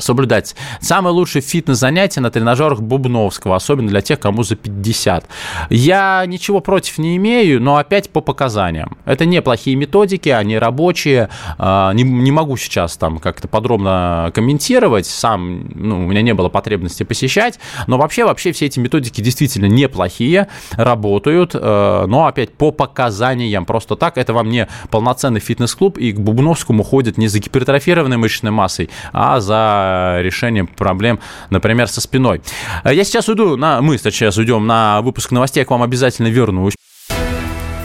соблюдать. 0.00 0.54
Самое 0.80 1.14
лучшее 1.14 1.42
фитнес-занятие 1.42 2.20
на 2.20 2.30
тренажерах 2.30 2.80
Бубновского, 2.80 3.56
особенно 3.56 3.88
для 3.88 4.00
тех, 4.00 4.18
кому 4.20 4.42
за 4.42 4.56
50. 4.56 5.26
Я 5.70 6.24
ничего 6.26 6.60
против 6.60 6.98
не 6.98 7.16
имею, 7.16 7.60
но 7.60 7.76
опять 7.76 8.10
по 8.10 8.20
показаниям. 8.20 8.96
Это 9.04 9.26
неплохие 9.26 9.76
методики, 9.76 10.28
они 10.28 10.58
рабочие. 10.58 11.28
А, 11.58 11.92
не, 11.92 12.02
не 12.02 12.32
могу 12.32 12.56
сейчас 12.56 12.96
там 12.96 13.18
как-то 13.18 13.48
подробно 13.48 14.30
комментировать, 14.34 15.06
сам, 15.06 15.68
ну, 15.74 16.04
у 16.04 16.06
меня 16.06 16.22
не 16.22 16.34
было 16.34 16.48
потребности 16.48 17.02
посещать, 17.02 17.58
но 17.86 17.98
вообще, 17.98 18.24
вообще 18.24 18.52
все 18.52 18.66
эти 18.66 18.78
методики 18.78 19.20
действительно 19.20 19.66
неплохие, 19.66 20.48
работают, 20.72 21.54
э, 21.54 22.04
но 22.06 22.26
опять 22.26 22.52
по 22.52 22.70
показаниям, 22.70 23.64
просто 23.64 23.96
так, 23.96 24.18
это 24.18 24.32
вам 24.32 24.48
не 24.48 24.68
полноценный 24.90 25.40
фитнес-клуб, 25.40 25.98
и 25.98 26.12
к 26.12 26.20
Бубновскому 26.20 26.82
ходят 26.82 27.18
не 27.18 27.28
за 27.28 27.38
гипертрофированной 27.38 28.16
мышечной 28.16 28.50
массой, 28.50 28.90
а 29.12 29.40
за 29.40 29.89
решением 30.20 30.66
проблем, 30.66 31.20
например, 31.50 31.88
со 31.88 32.00
спиной. 32.00 32.42
Я 32.84 33.04
сейчас 33.04 33.28
уйду, 33.28 33.56
на, 33.56 33.80
мы 33.80 33.98
сейчас 33.98 34.36
уйдем 34.36 34.66
на 34.66 35.00
выпуск 35.02 35.30
новостей, 35.30 35.60
я 35.60 35.64
к 35.64 35.70
вам 35.70 35.82
обязательно 35.82 36.28
вернусь. 36.28 36.74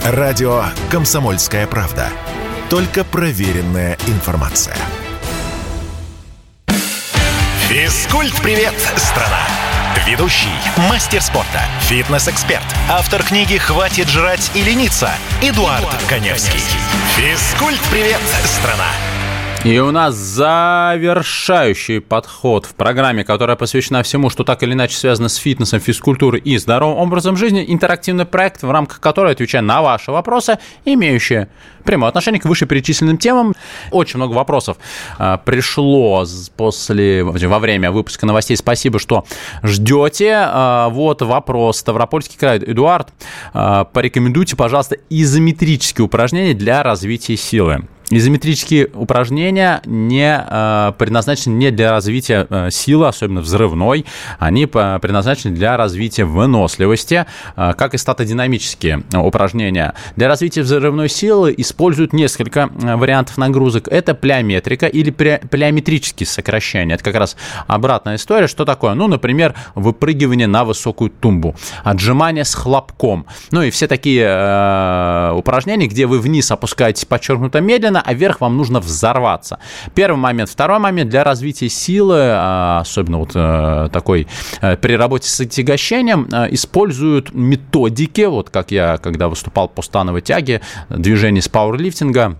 Радио 0.04 0.62
«Комсомольская 0.90 1.66
правда». 1.66 2.08
Только 2.70 3.04
проверенная 3.04 3.96
информация. 4.06 4.76
Физкульт-привет, 7.68 8.74
страна! 8.96 9.40
Ведущий, 10.06 10.46
мастер 10.88 11.20
спорта, 11.20 11.62
фитнес-эксперт, 11.80 12.62
автор 12.88 13.24
книги 13.24 13.56
«Хватит 13.56 14.08
жрать 14.08 14.52
и 14.54 14.62
лениться» 14.62 15.10
Эдуард, 15.42 15.80
Эдуард 15.80 16.02
Коневский. 16.08 16.60
Физкульт-привет, 17.16 18.20
страна! 18.44 18.86
И 19.66 19.80
у 19.80 19.90
нас 19.90 20.14
завершающий 20.14 22.00
подход 22.00 22.66
в 22.66 22.76
программе, 22.76 23.24
которая 23.24 23.56
посвящена 23.56 24.04
всему, 24.04 24.30
что 24.30 24.44
так 24.44 24.62
или 24.62 24.74
иначе 24.74 24.96
связано 24.96 25.28
с 25.28 25.34
фитнесом, 25.34 25.80
физкультурой 25.80 26.40
и 26.40 26.56
здоровым 26.56 26.98
образом 26.98 27.36
жизни, 27.36 27.64
интерактивный 27.66 28.26
проект, 28.26 28.62
в 28.62 28.70
рамках 28.70 29.00
которого 29.00 29.32
отвечаю 29.32 29.64
на 29.64 29.82
ваши 29.82 30.12
вопросы, 30.12 30.60
имеющие 30.84 31.48
прямое 31.82 32.10
отношение 32.10 32.40
к 32.40 32.44
вышеперечисленным 32.44 33.18
темам. 33.18 33.54
Очень 33.90 34.18
много 34.18 34.34
вопросов 34.34 34.76
а, 35.18 35.36
пришло 35.38 36.24
после, 36.56 37.24
во 37.24 37.58
время 37.58 37.90
выпуска 37.90 38.24
новостей. 38.24 38.56
Спасибо, 38.56 39.00
что 39.00 39.24
ждете. 39.64 40.32
А, 40.46 40.90
вот 40.90 41.22
вопрос. 41.22 41.78
Ставропольский 41.78 42.38
край. 42.38 42.58
Эдуард, 42.58 43.08
а, 43.52 43.82
порекомендуйте, 43.82 44.54
пожалуйста, 44.54 44.96
изометрические 45.10 46.04
упражнения 46.04 46.54
для 46.54 46.84
развития 46.84 47.36
силы. 47.36 47.88
Изометрические 48.10 48.88
упражнения 48.94 49.82
не 49.84 50.38
э, 50.38 50.92
предназначены 50.96 51.54
не 51.54 51.70
для 51.72 51.90
развития 51.90 52.46
э, 52.48 52.70
силы, 52.70 53.08
особенно 53.08 53.40
взрывной, 53.40 54.06
они 54.38 54.66
по, 54.66 54.98
предназначены 55.00 55.54
для 55.54 55.76
развития 55.76 56.24
выносливости, 56.24 57.26
э, 57.56 57.72
как 57.76 57.94
и 57.94 57.98
статодинамические 57.98 59.02
упражнения. 59.14 59.94
Для 60.14 60.28
развития 60.28 60.62
взрывной 60.62 61.08
силы 61.08 61.52
используют 61.56 62.12
несколько 62.12 62.70
э, 62.80 62.94
вариантов 62.94 63.38
нагрузок. 63.38 63.88
Это 63.88 64.14
плеометрика 64.14 64.86
или 64.86 65.10
плеометрические 65.10 66.26
сокращения. 66.26 66.94
Это 66.94 67.02
как 67.02 67.16
раз 67.16 67.36
обратная 67.66 68.16
история. 68.16 68.46
Что 68.46 68.64
такое? 68.64 68.94
Ну, 68.94 69.08
например, 69.08 69.54
выпрыгивание 69.74 70.46
на 70.46 70.64
высокую 70.64 71.10
тумбу, 71.10 71.56
отжимание 71.82 72.44
с 72.44 72.54
хлопком. 72.54 73.26
Ну 73.50 73.62
и 73.62 73.70
все 73.70 73.88
такие 73.88 74.24
э, 74.26 75.32
упражнения, 75.34 75.88
где 75.88 76.06
вы 76.06 76.20
вниз 76.20 76.50
опускаетесь 76.50 77.04
подчеркнуто 77.04 77.60
медленно, 77.60 77.95
медленно, 77.96 78.02
а 78.04 78.14
вверх 78.14 78.40
вам 78.40 78.56
нужно 78.56 78.80
взорваться. 78.80 79.58
Первый 79.94 80.16
момент. 80.16 80.50
Второй 80.50 80.78
момент 80.78 81.10
для 81.10 81.24
развития 81.24 81.68
силы, 81.68 82.18
а, 82.20 82.80
особенно 82.80 83.18
вот 83.18 83.32
э, 83.34 83.88
такой 83.92 84.26
э, 84.60 84.76
при 84.76 84.96
работе 84.96 85.28
с 85.28 85.40
отягощением, 85.40 86.28
э, 86.32 86.48
используют 86.50 87.34
методики, 87.34 88.26
вот 88.26 88.50
как 88.50 88.70
я, 88.70 88.98
когда 88.98 89.28
выступал 89.28 89.68
по 89.68 89.82
становой 89.82 90.22
тяге, 90.22 90.60
движение 90.88 91.42
с 91.42 91.48
пауэрлифтинга, 91.48 92.36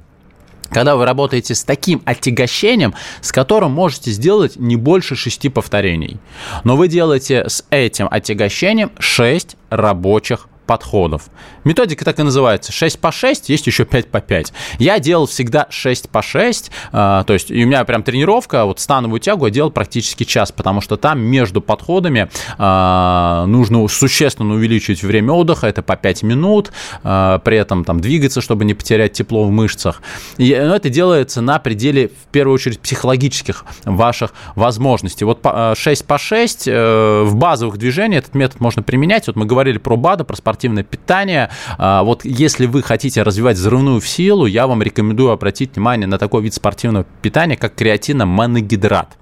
когда 0.70 0.96
вы 0.96 1.04
работаете 1.04 1.54
с 1.54 1.64
таким 1.64 2.02
отягощением, 2.04 2.94
с 3.20 3.32
которым 3.32 3.72
можете 3.72 4.10
сделать 4.10 4.56
не 4.56 4.76
больше 4.76 5.14
шести 5.14 5.48
повторений. 5.48 6.18
Но 6.64 6.76
вы 6.76 6.88
делаете 6.88 7.44
с 7.48 7.64
этим 7.70 8.08
отягощением 8.10 8.90
6 8.98 9.56
рабочих 9.70 10.48
подходов. 10.66 11.30
Методика 11.64 12.04
так 12.04 12.18
и 12.18 12.22
называется. 12.22 12.72
6 12.72 13.00
по 13.00 13.10
6, 13.10 13.48
есть 13.48 13.66
еще 13.66 13.84
5 13.84 14.08
по 14.08 14.20
5. 14.20 14.52
Я 14.78 14.98
делал 14.98 15.26
всегда 15.26 15.66
6 15.70 16.10
по 16.10 16.22
6, 16.22 16.70
э, 16.92 17.24
то 17.26 17.32
есть 17.32 17.50
у 17.50 17.54
меня 17.54 17.84
прям 17.84 18.02
тренировка, 18.02 18.64
вот 18.64 18.80
становую 18.80 19.20
тягу 19.20 19.46
я 19.46 19.52
делал 19.52 19.70
практически 19.70 20.24
час, 20.24 20.52
потому 20.52 20.80
что 20.80 20.96
там 20.96 21.20
между 21.20 21.60
подходами 21.60 22.28
э, 22.58 23.44
нужно 23.46 23.88
существенно 23.88 24.54
увеличить 24.54 25.02
время 25.02 25.32
отдыха, 25.32 25.66
это 25.66 25.82
по 25.82 25.96
5 25.96 26.22
минут, 26.24 26.72
э, 27.02 27.38
при 27.42 27.56
этом 27.56 27.84
там 27.84 28.00
двигаться, 28.00 28.40
чтобы 28.40 28.64
не 28.64 28.74
потерять 28.74 29.12
тепло 29.12 29.44
в 29.44 29.50
мышцах. 29.50 30.02
И 30.36 30.54
ну, 30.54 30.74
это 30.74 30.90
делается 30.90 31.40
на 31.40 31.58
пределе, 31.58 32.08
в 32.08 32.30
первую 32.32 32.54
очередь, 32.54 32.80
психологических 32.80 33.64
ваших 33.84 34.34
возможностей. 34.54 35.24
Вот 35.24 35.44
6 35.74 36.04
по 36.04 36.18
6 36.18 36.66
в 36.66 37.30
базовых 37.34 37.78
движениях 37.78 38.26
этот 38.26 38.34
метод 38.34 38.60
можно 38.60 38.82
применять. 38.82 39.26
Вот 39.26 39.36
мы 39.36 39.46
говорили 39.46 39.78
про 39.78 39.96
БАДа, 39.96 40.24
про 40.24 40.36
спортивное 40.56 40.84
питание, 40.84 41.50
а, 41.76 42.02
вот 42.02 42.24
если 42.24 42.64
вы 42.64 42.82
хотите 42.82 43.22
развивать 43.22 43.56
взрывную 43.58 44.00
силу, 44.00 44.46
я 44.46 44.66
вам 44.66 44.82
рекомендую 44.82 45.30
обратить 45.30 45.74
внимание 45.76 46.06
на 46.06 46.16
такой 46.16 46.42
вид 46.42 46.54
спортивного 46.54 47.04
питания, 47.20 47.58
как 47.58 47.74
креатиномоногидрат. 47.74 49.18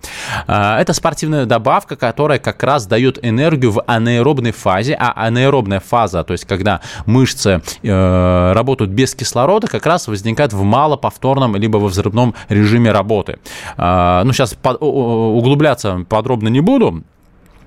А, 0.46 0.80
это 0.80 0.92
спортивная 0.92 1.44
добавка, 1.44 1.96
которая 1.96 2.38
как 2.38 2.62
раз 2.62 2.86
дает 2.86 3.18
энергию 3.24 3.72
в 3.72 3.82
анаэробной 3.84 4.52
фазе, 4.52 4.94
а 4.94 5.26
анаэробная 5.26 5.80
фаза, 5.80 6.22
то 6.22 6.32
есть 6.32 6.44
когда 6.44 6.80
мышцы 7.04 7.60
э, 7.82 8.52
работают 8.52 8.92
без 8.92 9.16
кислорода, 9.16 9.66
как 9.66 9.86
раз 9.86 10.06
возникает 10.06 10.52
в 10.52 10.62
малоповторном 10.62 11.56
либо 11.56 11.78
во 11.78 11.88
взрывном 11.88 12.34
режиме 12.48 12.92
работы. 12.92 13.38
А, 13.76 14.22
ну, 14.22 14.32
сейчас 14.32 14.56
углубляться 14.62 16.06
подробно 16.08 16.48
не 16.48 16.60
буду, 16.60 17.02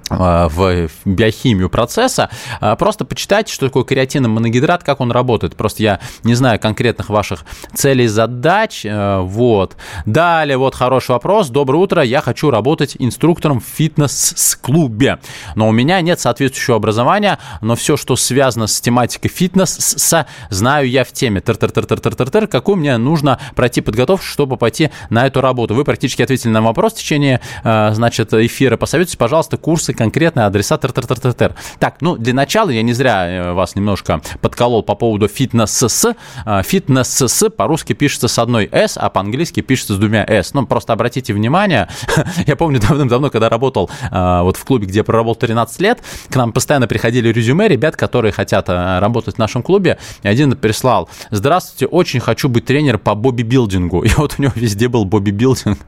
в 0.10 0.90
биохимию 1.06 1.70
процесса, 1.70 2.30
э, 2.62 2.76
просто 2.78 3.06
почитайте, 3.06 3.54
что 3.54 3.68
такое 3.68 3.84
креатиновый 3.84 4.36
моногидрат, 4.36 4.84
как 4.84 5.02
он 5.02 5.12
работает. 5.12 5.56
Просто 5.56 5.84
я 5.84 6.00
не 6.24 6.34
знаю 6.34 6.60
конкретных 6.60 7.10
ваших 7.10 7.46
целей, 7.74 8.08
задач. 8.08 8.86
Э, 8.86 9.20
вот. 9.22 9.76
Далее, 10.06 10.58
вот 10.58 10.76
хороший 10.76 11.12
вопрос. 11.12 11.50
Доброе 11.50 11.80
утро, 11.80 12.02
я 12.02 12.22
хочу 12.22 12.50
работать 12.52 12.96
инструктором 13.00 13.60
в 13.60 13.66
фитнес-клубе. 13.66 15.20
Но 15.56 15.68
у 15.68 15.72
меня 15.72 16.00
нет 16.02 16.20
соответствующего 16.20 16.78
образования, 16.78 17.40
но 17.62 17.76
все, 17.76 17.98
что 17.98 18.16
связано 18.16 18.68
с 18.68 18.80
тематикой 18.80 19.30
фитнес, 19.30 20.14
знаю 20.50 20.90
я 20.90 21.04
в 21.04 21.12
теме. 21.12 21.42
Тыр-тыр-тыр-тыр-тыр-тыр, 21.42 22.48
какую 22.48 22.78
мне 22.78 22.98
нужно 22.98 23.40
пройти 23.56 23.82
подготовку, 23.82 24.26
чтобы 24.26 24.58
пойти 24.58 24.92
на 25.10 25.28
эту 25.28 25.42
работу. 25.42 25.76
Вы 25.76 25.84
практически 25.84 26.22
ответили 26.22 26.52
на 26.52 26.62
вопрос 26.62 26.94
в 26.94 26.98
течение, 26.98 27.42
значит, 27.64 28.34
эфира. 28.34 28.78
Посоветуйте, 28.78 29.18
пожалуйста, 29.18 29.58
курсы 29.58 29.94
конкретный 29.98 30.46
адресат. 30.46 30.82
Тр 30.82 30.90
-тр 30.92 31.04
-тр 31.04 31.36
-тр. 31.36 31.56
Так, 31.80 31.96
ну, 32.02 32.16
для 32.16 32.34
начала 32.34 32.70
я 32.70 32.84
не 32.84 32.94
зря 32.94 33.28
э, 33.28 33.54
вас 33.54 33.76
немножко 33.76 34.22
подколол 34.42 34.84
по 34.84 34.96
поводу 34.96 35.28
фитнес-с. 35.28 36.16
А, 36.46 36.64
фитнес-с 36.64 37.50
по-русски 37.50 37.94
пишется 37.94 38.28
с 38.28 38.40
одной 38.40 38.70
«с», 38.72 38.98
а 38.98 39.10
по-английски 39.10 39.62
пишется 39.62 39.96
с 39.96 39.98
двумя 39.98 40.24
«с». 40.28 40.54
Ну, 40.54 40.66
просто 40.66 40.94
обратите 40.94 41.34
внимание, 41.34 41.90
я 42.48 42.56
помню 42.56 42.80
давным-давно, 42.80 43.30
когда 43.30 43.50
работал 43.50 43.90
а, 44.12 44.44
вот 44.44 44.58
в 44.58 44.64
клубе, 44.64 44.88
где 44.88 45.00
я 45.00 45.04
проработал 45.04 45.36
13 45.36 45.82
лет, 45.82 46.00
к 46.30 46.36
нам 46.36 46.52
постоянно 46.52 46.88
приходили 46.88 47.30
резюме 47.30 47.68
ребят, 47.68 47.96
которые 47.96 48.32
хотят 48.32 48.66
а, 48.70 49.00
работать 49.00 49.36
в 49.36 49.40
нашем 49.40 49.64
клубе, 49.64 49.98
и 50.24 50.28
один 50.28 50.56
прислал 50.56 51.10
«Здравствуйте, 51.32 51.88
очень 51.88 52.20
хочу 52.20 52.50
быть 52.50 52.66
тренером 52.66 53.00
по 53.00 53.16
боби-билдингу». 53.16 54.02
И 54.08 54.10
вот 54.16 54.36
у 54.38 54.42
него 54.42 54.54
везде 54.56 54.88
был 54.88 55.06
боби-билдинг. 55.06 55.78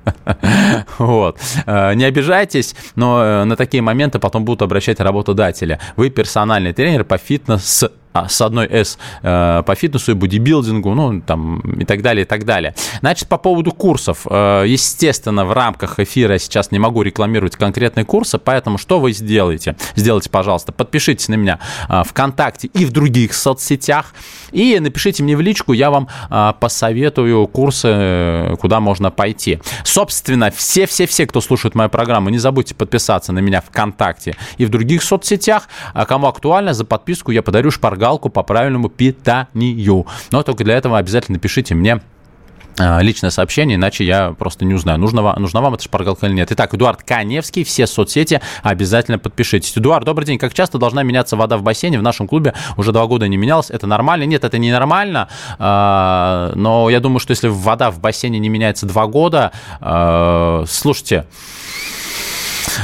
Вот. 0.98 1.40
Не 1.66 2.04
обижайтесь, 2.04 2.76
но 2.96 3.24
э, 3.24 3.44
на 3.46 3.56
такие 3.56 3.82
моменты 3.82 3.99
моменты 4.00 4.18
потом 4.20 4.46
будут 4.46 4.62
обращать 4.62 5.02
работодатели. 5.02 5.78
Вы 5.98 6.10
персональный 6.10 6.72
тренер 6.72 7.04
по 7.04 7.18
фитнес 7.18 7.84
а, 8.12 8.28
с 8.28 8.42
одной 8.42 8.68
S 8.68 8.98
э, 9.22 9.62
по 9.64 9.76
фитнесу 9.76 10.12
и 10.12 10.16
бодибилдингу, 10.16 10.96
ну, 10.96 11.22
там, 11.22 11.60
и 11.60 11.86
так 11.86 12.02
далее, 12.02 12.24
и 12.24 12.28
так 12.28 12.44
далее. 12.44 12.74
Значит, 13.02 13.30
по 13.30 13.38
поводу 13.38 13.72
курсов. 13.72 14.26
Э, 14.28 14.64
естественно, 14.66 15.46
в 15.46 15.54
рамках 15.54 16.00
эфира 16.00 16.34
я 16.34 16.40
сейчас 16.40 16.72
не 16.72 16.80
могу 16.80 17.04
рекламировать 17.04 17.56
конкретные 17.56 18.06
курсы, 18.06 18.40
поэтому 18.40 18.80
что 18.80 19.00
вы 19.00 19.12
сделаете? 19.12 19.76
Сделайте, 19.96 20.32
пожалуйста, 20.32 20.72
подпишитесь 20.72 21.28
на 21.28 21.36
меня 21.36 21.60
э, 21.88 22.02
ВКонтакте 22.08 22.70
и 22.74 22.84
в 22.84 22.92
других 22.92 23.36
соцсетях, 23.36 24.16
и 24.52 24.80
напишите 24.80 25.22
мне 25.22 25.38
в 25.38 25.42
личку, 25.42 25.74
я 25.74 25.92
вам 25.92 26.08
посоветую 26.60 27.46
курсы, 27.48 28.58
куда 28.60 28.80
можно 28.80 29.12
пойти. 29.12 29.60
Собственно, 29.84 30.50
все-все-все, 30.50 31.28
кто 31.28 31.42
слушает 31.42 31.76
мою 31.76 31.90
программу, 31.90 32.30
не 32.30 32.40
забудьте 32.40 32.74
подписаться 32.74 33.32
на 33.32 33.40
меня 33.40 33.62
ВКонтакте 33.62 34.36
и 34.58 34.66
в 34.66 34.70
других 34.70 35.04
соцсетях. 35.04 35.70
А 35.94 36.06
кому 36.06 36.28
актуально, 36.28 36.74
за 36.74 36.86
подписку 36.86 37.32
я 37.32 37.44
подарю 37.44 37.70
шпаргалку 37.70 37.99
шпаргалку 38.00 38.30
по 38.30 38.44
правильному 38.44 38.90
питанию. 38.90 40.08
Но 40.32 40.44
только 40.44 40.64
для 40.64 40.78
этого 40.78 40.98
обязательно 40.98 41.38
пишите 41.38 41.76
мне 41.76 42.00
а, 42.78 43.02
личное 43.02 43.30
сообщение, 43.30 43.76
иначе 43.76 44.06
я 44.06 44.32
просто 44.32 44.64
не 44.64 44.74
узнаю, 44.74 44.98
нужна 45.00 45.22
вам, 45.22 45.42
нужна 45.42 45.60
вам 45.60 45.74
эта 45.74 45.84
шпаргалка 45.84 46.28
или 46.28 46.34
нет. 46.34 46.50
Итак, 46.52 46.74
Эдуард 46.74 47.04
Каневский, 47.04 47.66
все 47.66 47.86
соцсети 47.88 48.40
обязательно 48.64 49.20
подпишитесь. 49.20 49.78
Эдуард, 49.78 50.06
добрый 50.06 50.26
день. 50.26 50.38
Как 50.38 50.54
часто 50.54 50.78
должна 50.78 51.04
меняться 51.04 51.36
вода 51.36 51.58
в 51.58 51.62
бассейне? 51.62 52.00
В 52.00 52.04
нашем 52.04 52.26
клубе 52.26 52.54
уже 52.78 52.94
два 52.94 53.06
года 53.06 53.28
не 53.28 53.36
менялась. 53.36 53.70
Это 53.70 53.86
нормально? 53.86 54.24
Нет, 54.24 54.46
это 54.46 54.58
не 54.58 54.72
нормально. 54.72 55.28
А, 55.58 56.54
но 56.56 56.90
я 56.90 57.02
думаю, 57.02 57.20
что 57.20 57.32
если 57.32 57.50
вода 57.50 57.92
в 57.92 58.00
бассейне 58.00 58.40
не 58.40 58.48
меняется 58.48 58.86
два 58.86 59.08
года, 59.08 59.52
а, 59.82 60.64
слушайте, 60.66 61.26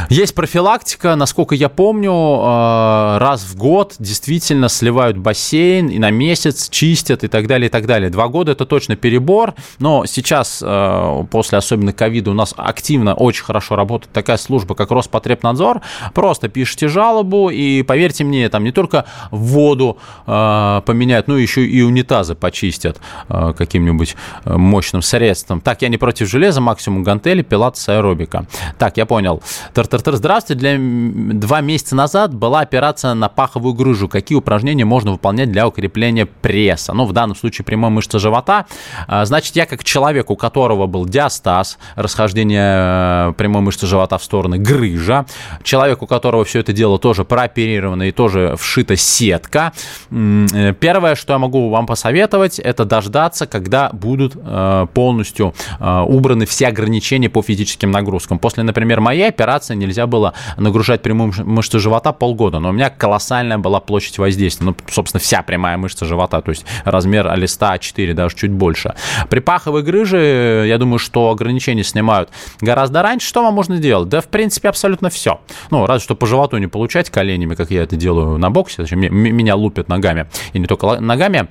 есть 0.10 0.36
профилактика, 0.36 1.16
насколько 1.16 1.56
я 1.56 1.70
помню, 1.70 2.12
э, 2.12 3.18
раз 3.20 3.44
в 3.44 3.56
год 3.58 3.96
действительно 4.00 4.70
сливают 4.70 5.18
бассейн 5.18 5.88
и 5.88 6.00
на 6.00 6.12
месяц 6.12 6.70
чистят 6.70 7.24
и 7.24 7.28
так 7.28 7.48
далее, 7.48 7.68
и 7.68 7.70
так 7.70 7.86
далее. 7.86 8.10
Два 8.10 8.28
года 8.28 8.52
это 8.52 8.66
точно 8.66 8.96
перебор, 8.96 9.54
но 9.80 10.06
сейчас, 10.06 10.62
э, 10.66 11.24
после 11.32 11.58
особенно 11.58 11.94
ковида, 11.94 12.32
у 12.32 12.34
нас 12.34 12.54
активно 12.56 13.14
очень 13.14 13.44
хорошо 13.44 13.76
работает 13.76 14.14
такая 14.14 14.38
служба, 14.38 14.76
как 14.76 14.92
Роспотребнадзор. 14.92 15.82
Просто 16.14 16.50
пишите 16.50 16.88
жалобу, 16.88 17.50
и 17.50 17.84
поверьте 17.84 18.24
мне, 18.24 18.50
там 18.50 18.64
не 18.64 18.72
только 18.72 19.06
воду 19.32 19.98
э, 20.28 20.82
поменяют, 20.86 21.28
но 21.28 21.38
еще 21.38 21.66
и 21.66 21.82
унитазы 21.82 22.36
почистят 22.36 23.00
каким-нибудь 23.28 24.16
мощным 24.46 25.02
средством. 25.02 25.62
Так, 25.62 25.82
я 25.82 25.90
не 25.90 25.98
против 25.98 26.30
железа, 26.30 26.62
максимум 26.62 27.04
гантели, 27.04 27.42
пилатес, 27.42 27.90
аэробика. 27.90 28.46
Так, 28.78 28.98
я 28.98 29.06
понял. 29.06 29.42
Тартартар, 29.74 30.16
здравствуйте. 30.16 30.60
Для 30.60 30.78
два 30.78 31.62
месяца 31.62 31.96
назад 31.96 32.34
была 32.34 32.62
операция 32.62 33.14
на 33.14 33.30
паховую 33.30 33.74
грыжу. 33.74 34.08
Какие 34.08 34.38
упражнения 34.38 34.86
можно 34.86 35.12
выполнять 35.12 35.52
для 35.52 35.68
укрепления 35.68 36.26
пресса? 36.26 36.94
Ну, 36.94 37.06
в 37.06 37.14
данном 37.14 37.36
случае 37.36 37.66
прямой 37.66 37.90
мышцы 37.90 38.20
живота. 38.20 38.66
А, 39.08 39.26
значит, 39.26 39.56
я 39.56 39.66
как 39.66 39.84
человек, 39.84 40.30
у 40.30 40.36
которого 40.36 40.88
был 40.88 41.06
диастаз, 41.06 41.78
расхождение 41.96 43.30
э, 43.30 43.34
прямой 43.38 43.62
мышцы 43.62 43.88
живота 43.88 44.18
в 44.18 44.24
стороны, 44.24 44.58
грыжа, 44.58 45.26
человек, 45.64 46.02
у 46.02 46.08
которого 46.08 46.46
все 46.46 46.60
это 46.60 46.74
дело 46.74 47.00
тоже 47.00 47.26
прооперировано 47.26 48.04
и 48.04 48.12
тоже 48.12 48.56
вшита 48.58 48.96
сетка, 48.96 49.74
э, 50.12 50.74
первое, 50.80 51.16
что 51.16 51.34
я 51.34 51.40
могу 51.40 51.70
вам 51.70 51.86
посоветовать, 51.86 52.60
это 52.60 52.86
дождаться, 52.86 53.48
когда 53.48 53.90
будут 53.92 54.34
э, 54.36 54.88
полностью 54.94 55.54
убраны 55.80 56.46
все 56.46 56.68
ограничения 56.68 57.30
по 57.30 57.42
физическим 57.42 57.92
нагрузкам. 57.92 58.40
После, 58.40 58.64
например, 58.64 59.02
моей 59.02 59.28
операции 59.28 59.55
операции 59.56 59.76
нельзя 59.76 60.06
было 60.08 60.34
нагружать 60.58 61.02
прямую 61.02 61.34
мышцу 61.46 61.80
живота 61.80 62.12
полгода, 62.12 62.60
но 62.60 62.70
у 62.70 62.72
меня 62.72 62.90
колоссальная 62.90 63.58
была 63.58 63.80
площадь 63.80 64.18
воздействия, 64.18 64.66
ну, 64.68 64.76
собственно, 64.90 65.22
вся 65.22 65.42
прямая 65.42 65.78
мышца 65.78 66.06
живота, 66.06 66.42
то 66.42 66.52
есть 66.52 66.66
размер 66.84 67.34
листа 67.36 67.76
А4, 67.76 68.14
даже 68.14 68.36
чуть 68.36 68.52
больше. 68.52 68.96
При 69.30 69.40
паховой 69.40 69.84
грыже, 69.84 70.66
я 70.68 70.78
думаю, 70.78 71.00
что 71.00 71.30
ограничения 71.30 71.84
снимают 71.84 72.30
гораздо 72.62 73.02
раньше. 73.02 73.28
Что 73.28 73.44
вам 73.44 73.54
можно 73.54 73.78
делать? 73.78 74.10
Да, 74.10 74.22
в 74.22 74.28
принципе, 74.28 74.70
абсолютно 74.70 75.10
все. 75.10 75.40
Ну, 75.72 75.86
разве 75.86 76.04
что 76.04 76.16
по 76.16 76.26
животу 76.28 76.58
не 76.58 76.68
получать 76.68 77.10
коленями, 77.10 77.56
как 77.56 77.72
я 77.72 77.84
это 77.84 77.96
делаю 77.96 78.38
на 78.38 78.50
боксе, 78.50 78.84
меня 78.96 79.56
лупят 79.56 79.88
ногами, 79.88 80.28
и 80.54 80.60
не 80.60 80.68
только 80.68 81.00
ногами, 81.00 81.48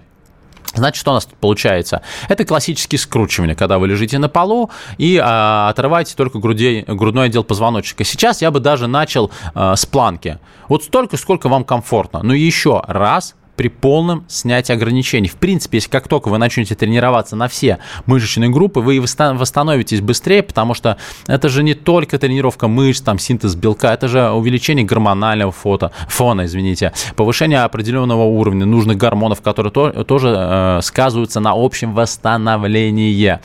Значит, 0.74 1.00
что 1.00 1.12
у 1.12 1.14
нас 1.14 1.26
тут 1.26 1.38
получается? 1.38 2.02
Это 2.28 2.44
классические 2.44 2.98
скручивания, 2.98 3.54
когда 3.54 3.78
вы 3.78 3.88
лежите 3.88 4.18
на 4.18 4.28
полу 4.28 4.70
и 4.98 5.20
а, 5.22 5.68
отрываете 5.68 6.14
только 6.16 6.38
грудей, 6.38 6.84
грудной 6.86 7.26
отдел 7.26 7.44
позвоночника. 7.44 8.04
Сейчас 8.04 8.42
я 8.42 8.50
бы 8.50 8.60
даже 8.60 8.86
начал 8.86 9.30
а, 9.54 9.76
с 9.76 9.86
планки. 9.86 10.38
Вот 10.68 10.84
столько, 10.84 11.16
сколько 11.16 11.48
вам 11.48 11.64
комфортно. 11.64 12.22
Но 12.22 12.34
еще 12.34 12.82
раз 12.86 13.34
при 13.56 13.68
полном 13.68 14.24
снятии 14.28 14.72
ограничений. 14.72 15.28
В 15.28 15.36
принципе, 15.36 15.78
если 15.78 15.90
как 15.90 16.08
только 16.08 16.28
вы 16.28 16.38
начнете 16.38 16.74
тренироваться 16.74 17.36
на 17.36 17.48
все 17.48 17.78
мышечные 18.06 18.50
группы, 18.50 18.80
вы 18.80 19.00
восстановитесь 19.00 20.00
быстрее, 20.00 20.42
потому 20.42 20.74
что 20.74 20.96
это 21.26 21.48
же 21.48 21.62
не 21.62 21.74
только 21.74 22.18
тренировка 22.18 22.68
мышц, 22.68 23.00
там, 23.00 23.18
синтез 23.18 23.54
белка, 23.54 23.92
это 23.92 24.08
же 24.08 24.30
увеличение 24.30 24.84
гормонального 24.84 25.52
фото, 25.52 25.92
фона, 26.08 26.46
извините, 26.46 26.92
повышение 27.16 27.60
определенного 27.60 28.24
уровня 28.24 28.66
нужных 28.66 28.96
гормонов, 28.96 29.40
которые 29.40 29.72
то, 29.72 30.04
тоже 30.04 30.34
э, 30.36 30.80
сказываются 30.82 31.40
на 31.40 31.52
общем 31.54 31.94
восстановлении. 31.94 33.38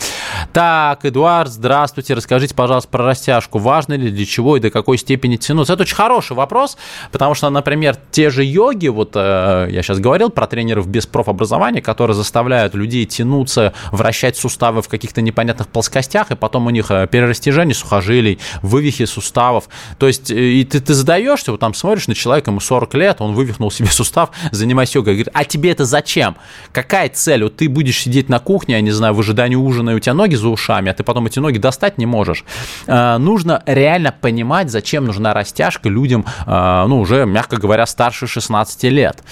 Так, 0.53 1.05
Эдуард, 1.05 1.51
здравствуйте, 1.51 2.13
расскажите, 2.13 2.55
пожалуйста, 2.55 2.89
про 2.89 3.05
растяжку. 3.05 3.59
Важно 3.59 3.93
ли, 3.93 4.09
для 4.09 4.25
чего 4.25 4.57
и 4.57 4.59
до 4.59 4.69
какой 4.69 4.97
степени 4.97 5.35
тянуться? 5.35 5.73
Это 5.73 5.83
очень 5.83 5.95
хороший 5.95 6.35
вопрос, 6.35 6.77
потому 7.11 7.35
что, 7.35 7.49
например, 7.49 7.97
те 8.11 8.29
же 8.29 8.43
йоги, 8.43 8.87
вот 8.87 9.11
э, 9.15 9.67
я 9.69 9.81
сейчас 9.83 9.98
говорил 9.99 10.29
про 10.29 10.47
тренеров 10.47 10.87
без 10.87 11.05
профобразования, 11.05 11.81
которые 11.81 12.15
заставляют 12.15 12.75
людей 12.75 13.05
тянуться, 13.05 13.73
вращать 13.91 14.37
суставы 14.37 14.81
в 14.81 14.87
каких-то 14.87 15.21
непонятных 15.21 15.67
плоскостях, 15.67 16.31
и 16.31 16.35
потом 16.35 16.67
у 16.67 16.69
них 16.69 16.91
э, 16.91 17.07
перерастяжение 17.07 17.75
сухожилий, 17.75 18.39
вывихи 18.61 19.05
суставов. 19.05 19.69
То 19.97 20.07
есть, 20.07 20.31
э, 20.31 20.35
и 20.35 20.63
ты, 20.63 20.79
ты 20.79 20.93
задаешься, 20.93 21.51
вот 21.51 21.59
там 21.59 21.73
смотришь 21.73 22.07
на 22.07 22.15
человека, 22.15 22.51
ему 22.51 22.59
40 22.59 22.93
лет, 22.95 23.21
он 23.21 23.33
вывихнул 23.33 23.71
себе 23.71 23.87
сустав, 23.89 24.31
занимайся 24.51 24.99
йогой. 24.99 25.15
Говорит, 25.15 25.29
а 25.33 25.43
тебе 25.45 25.71
это 25.71 25.85
зачем? 25.85 26.35
Какая 26.71 27.09
цель? 27.09 27.43
Вот 27.43 27.57
ты 27.57 27.69
будешь 27.69 27.99
сидеть 27.99 28.29
на 28.29 28.39
кухне, 28.39 28.75
я 28.75 28.81
не 28.81 28.91
знаю, 28.91 29.13
в 29.13 29.19
ожидании 29.19 29.55
ужина, 29.55 29.91
и 29.91 29.93
у 29.95 29.99
тебя 29.99 30.13
ноги 30.13 30.35
за 30.35 30.49
ушами, 30.49 30.91
а 30.91 30.93
ты 30.93 31.03
потом 31.03 31.25
эти 31.25 31.39
ноги 31.39 31.57
достать 31.57 31.97
не 31.97 32.05
можешь. 32.05 32.43
Э, 32.87 33.17
нужно 33.17 33.63
реально 33.65 34.13
понимать, 34.19 34.69
зачем 34.69 35.05
нужна 35.05 35.33
растяжка 35.33 35.89
людям, 35.89 36.25
ну, 36.45 36.99
уже, 36.99 37.25
мягко 37.25 37.57
говоря, 37.57 37.85
старше 37.85 38.27
16 38.27 38.83
лет 38.83 39.23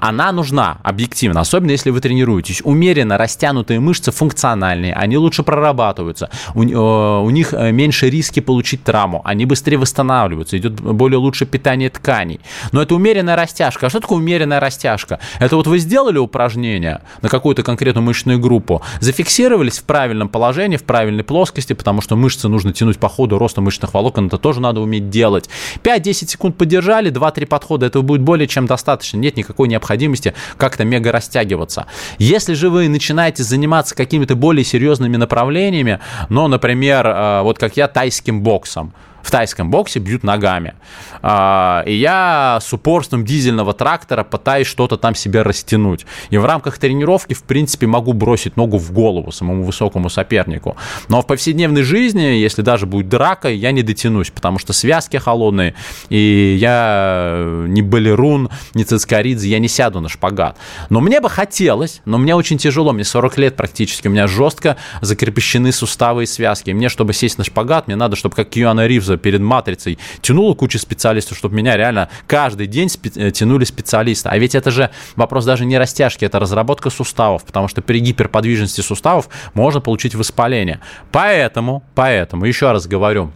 она 0.00 0.32
нужна 0.32 0.78
объективно, 0.82 1.40
особенно 1.40 1.70
если 1.70 1.90
вы 1.90 2.00
тренируетесь. 2.00 2.60
Умеренно 2.64 3.18
растянутые 3.18 3.80
мышцы 3.80 4.10
функциональные, 4.10 4.94
они 4.94 5.16
лучше 5.16 5.42
прорабатываются, 5.42 6.30
у, 6.54 6.62
э, 6.62 7.22
у 7.22 7.30
них 7.30 7.54
э, 7.54 7.72
меньше 7.72 8.10
риски 8.10 8.40
получить 8.40 8.84
травму, 8.84 9.22
они 9.24 9.46
быстрее 9.46 9.76
восстанавливаются, 9.78 10.58
идет 10.58 10.80
более 10.80 11.18
лучшее 11.18 11.48
питание 11.48 11.90
тканей. 11.90 12.40
Но 12.72 12.82
это 12.82 12.94
умеренная 12.94 13.36
растяжка. 13.36 13.86
А 13.86 13.90
что 13.90 14.00
такое 14.00 14.18
умеренная 14.18 14.60
растяжка? 14.60 15.18
Это 15.38 15.56
вот 15.56 15.66
вы 15.66 15.78
сделали 15.78 16.18
упражнение 16.18 17.02
на 17.20 17.28
какую-то 17.28 17.62
конкретную 17.62 18.04
мышечную 18.04 18.38
группу, 18.38 18.82
зафиксировались 19.00 19.78
в 19.78 19.84
правильном 19.84 20.28
положении, 20.28 20.76
в 20.76 20.84
правильной 20.84 21.24
плоскости, 21.24 21.72
потому 21.72 22.00
что 22.00 22.16
мышцы 22.16 22.48
нужно 22.48 22.72
тянуть 22.72 22.98
по 22.98 23.08
ходу 23.08 23.38
роста 23.38 23.60
мышечных 23.60 23.94
волокон, 23.94 24.26
это 24.26 24.38
тоже 24.38 24.60
надо 24.60 24.80
уметь 24.80 25.10
делать. 25.10 25.48
5-10 25.82 26.12
секунд 26.12 26.56
подержали, 26.56 27.10
2-3 27.10 27.46
подхода, 27.46 27.86
этого 27.86 28.02
будет 28.02 28.22
более 28.22 28.48
чем 28.48 28.66
достаточно. 28.66 29.18
Нет 29.18 29.36
никакой 29.36 29.68
необходимости 29.68 29.81
как-то 30.56 30.84
мега 30.84 31.12
растягиваться. 31.12 31.86
Если 32.18 32.54
же 32.54 32.70
вы 32.70 32.88
начинаете 32.88 33.42
заниматься 33.42 33.94
какими-то 33.94 34.36
более 34.36 34.64
серьезными 34.64 35.16
направлениями, 35.16 36.00
ну, 36.28 36.48
например, 36.48 37.06
э, 37.06 37.42
вот 37.42 37.58
как 37.58 37.76
я, 37.76 37.88
тайским 37.88 38.42
боксом, 38.42 38.94
в 39.22 39.30
тайском 39.30 39.70
боксе 39.70 40.00
бьют 40.00 40.22
ногами. 40.24 40.74
А, 41.22 41.82
и 41.86 41.94
я 41.94 42.58
с 42.60 42.72
упорством 42.72 43.24
дизельного 43.24 43.72
трактора 43.72 44.24
пытаюсь 44.24 44.66
что-то 44.66 44.96
там 44.96 45.14
себе 45.14 45.42
растянуть. 45.42 46.04
И 46.30 46.38
в 46.38 46.44
рамках 46.44 46.78
тренировки, 46.78 47.34
в 47.34 47.42
принципе, 47.44 47.86
могу 47.86 48.12
бросить 48.12 48.56
ногу 48.56 48.78
в 48.78 48.92
голову 48.92 49.30
самому 49.32 49.62
высокому 49.62 50.10
сопернику. 50.10 50.76
Но 51.08 51.22
в 51.22 51.26
повседневной 51.26 51.82
жизни, 51.82 52.22
если 52.22 52.62
даже 52.62 52.86
будет 52.86 53.08
драка, 53.08 53.48
я 53.48 53.72
не 53.72 53.82
дотянусь, 53.82 54.30
потому 54.30 54.58
что 54.58 54.72
связки 54.72 55.16
холодные, 55.16 55.74
и 56.08 56.56
я 56.58 57.64
не 57.68 57.82
балерун, 57.82 58.50
не 58.74 58.84
цискоридзе, 58.84 59.48
я 59.48 59.58
не 59.58 59.68
сяду 59.68 60.00
на 60.00 60.08
шпагат. 60.08 60.56
Но 60.90 61.00
мне 61.00 61.20
бы 61.20 61.30
хотелось, 61.30 62.00
но 62.04 62.18
мне 62.18 62.34
очень 62.34 62.58
тяжело, 62.58 62.92
мне 62.92 63.04
40 63.04 63.38
лет 63.38 63.56
практически, 63.56 64.08
у 64.08 64.10
меня 64.10 64.26
жестко 64.26 64.76
закрепощены 65.00 65.72
суставы 65.72 66.24
и 66.24 66.26
связки. 66.26 66.70
И 66.70 66.74
мне, 66.74 66.88
чтобы 66.88 67.12
сесть 67.12 67.38
на 67.38 67.44
шпагат, 67.44 67.86
мне 67.86 67.96
надо, 67.96 68.16
чтобы 68.16 68.34
как 68.34 68.50
Кьюана 68.50 68.86
Ривз 68.86 69.11
перед 69.16 69.40
матрицей 69.40 69.98
тянула 70.20 70.54
кучу 70.54 70.78
специалистов, 70.78 71.38
чтобы 71.38 71.54
меня 71.56 71.76
реально 71.76 72.08
каждый 72.26 72.66
день 72.66 72.88
спе- 72.88 73.12
э, 73.14 73.30
тянули 73.30 73.64
специалисты. 73.64 74.28
А 74.28 74.38
ведь 74.38 74.54
это 74.54 74.70
же 74.70 74.90
вопрос 75.16 75.44
даже 75.44 75.64
не 75.64 75.78
растяжки, 75.78 76.24
это 76.24 76.38
разработка 76.38 76.90
суставов, 76.90 77.44
потому 77.44 77.68
что 77.68 77.82
при 77.82 78.00
гиперподвижности 78.00 78.80
суставов 78.80 79.28
можно 79.54 79.80
получить 79.80 80.14
воспаление. 80.14 80.80
Поэтому, 81.10 81.82
поэтому, 81.94 82.44
еще 82.44 82.72
раз 82.72 82.86
говорю, 82.86 83.32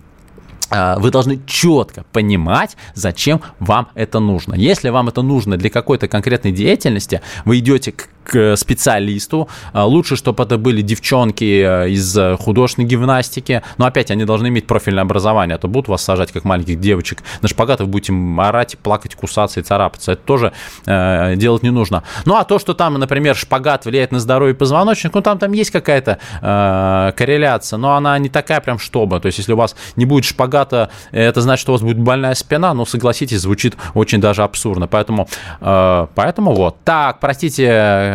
а, 0.68 0.98
вы 0.98 1.10
должны 1.10 1.40
четко 1.46 2.04
понимать, 2.12 2.76
зачем 2.94 3.40
вам 3.60 3.88
это 3.94 4.18
нужно. 4.18 4.54
Если 4.54 4.88
вам 4.88 5.08
это 5.08 5.22
нужно 5.22 5.56
для 5.56 5.70
какой-то 5.70 6.08
конкретной 6.08 6.52
деятельности, 6.52 7.20
вы 7.44 7.58
идете 7.58 7.92
к 7.92 8.08
к 8.26 8.56
специалисту. 8.56 9.48
А, 9.72 9.86
лучше, 9.86 10.16
чтобы 10.16 10.42
это 10.42 10.58
были 10.58 10.82
девчонки 10.82 11.62
э, 11.62 11.90
из 11.90 12.18
художественной 12.38 12.88
гимнастики. 12.88 13.62
Но 13.78 13.86
опять, 13.86 14.10
они 14.10 14.24
должны 14.24 14.48
иметь 14.48 14.66
профильное 14.66 15.02
образование, 15.02 15.54
а 15.54 15.58
то 15.58 15.68
будут 15.68 15.88
вас 15.88 16.02
сажать, 16.02 16.32
как 16.32 16.44
маленьких 16.44 16.80
девочек, 16.80 17.22
на 17.42 17.48
шпагат, 17.48 17.80
вы 17.80 17.86
будете 17.86 18.12
орать, 18.38 18.76
плакать, 18.78 19.14
кусаться 19.14 19.60
и 19.60 19.62
царапаться. 19.62 20.12
Это 20.12 20.22
тоже 20.22 20.52
э, 20.86 21.34
делать 21.36 21.62
не 21.62 21.70
нужно. 21.70 22.02
Ну, 22.24 22.36
а 22.36 22.44
то, 22.44 22.58
что 22.58 22.74
там, 22.74 22.94
например, 22.94 23.36
шпагат 23.36 23.84
влияет 23.84 24.12
на 24.12 24.18
здоровье 24.18 24.54
позвоночника, 24.54 25.16
ну, 25.16 25.22
там, 25.22 25.38
там 25.38 25.52
есть 25.52 25.70
какая-то 25.70 26.18
э, 26.42 27.12
корреляция, 27.16 27.76
но 27.76 27.94
она 27.94 28.18
не 28.18 28.28
такая 28.28 28.60
прям 28.60 28.78
чтобы. 28.78 29.20
То 29.20 29.26
есть, 29.26 29.38
если 29.38 29.52
у 29.52 29.56
вас 29.56 29.76
не 29.96 30.04
будет 30.04 30.24
шпагата, 30.24 30.90
это 31.12 31.40
значит, 31.40 31.62
что 31.62 31.72
у 31.72 31.74
вас 31.74 31.82
будет 31.82 31.98
больная 31.98 32.34
спина, 32.34 32.74
но, 32.74 32.84
согласитесь, 32.84 33.40
звучит 33.40 33.76
очень 33.94 34.20
даже 34.20 34.42
абсурдно. 34.42 34.88
Поэтому, 34.88 35.28
э, 35.60 36.06
поэтому 36.14 36.54
вот. 36.54 36.76
Так, 36.84 37.20
простите, 37.20 37.66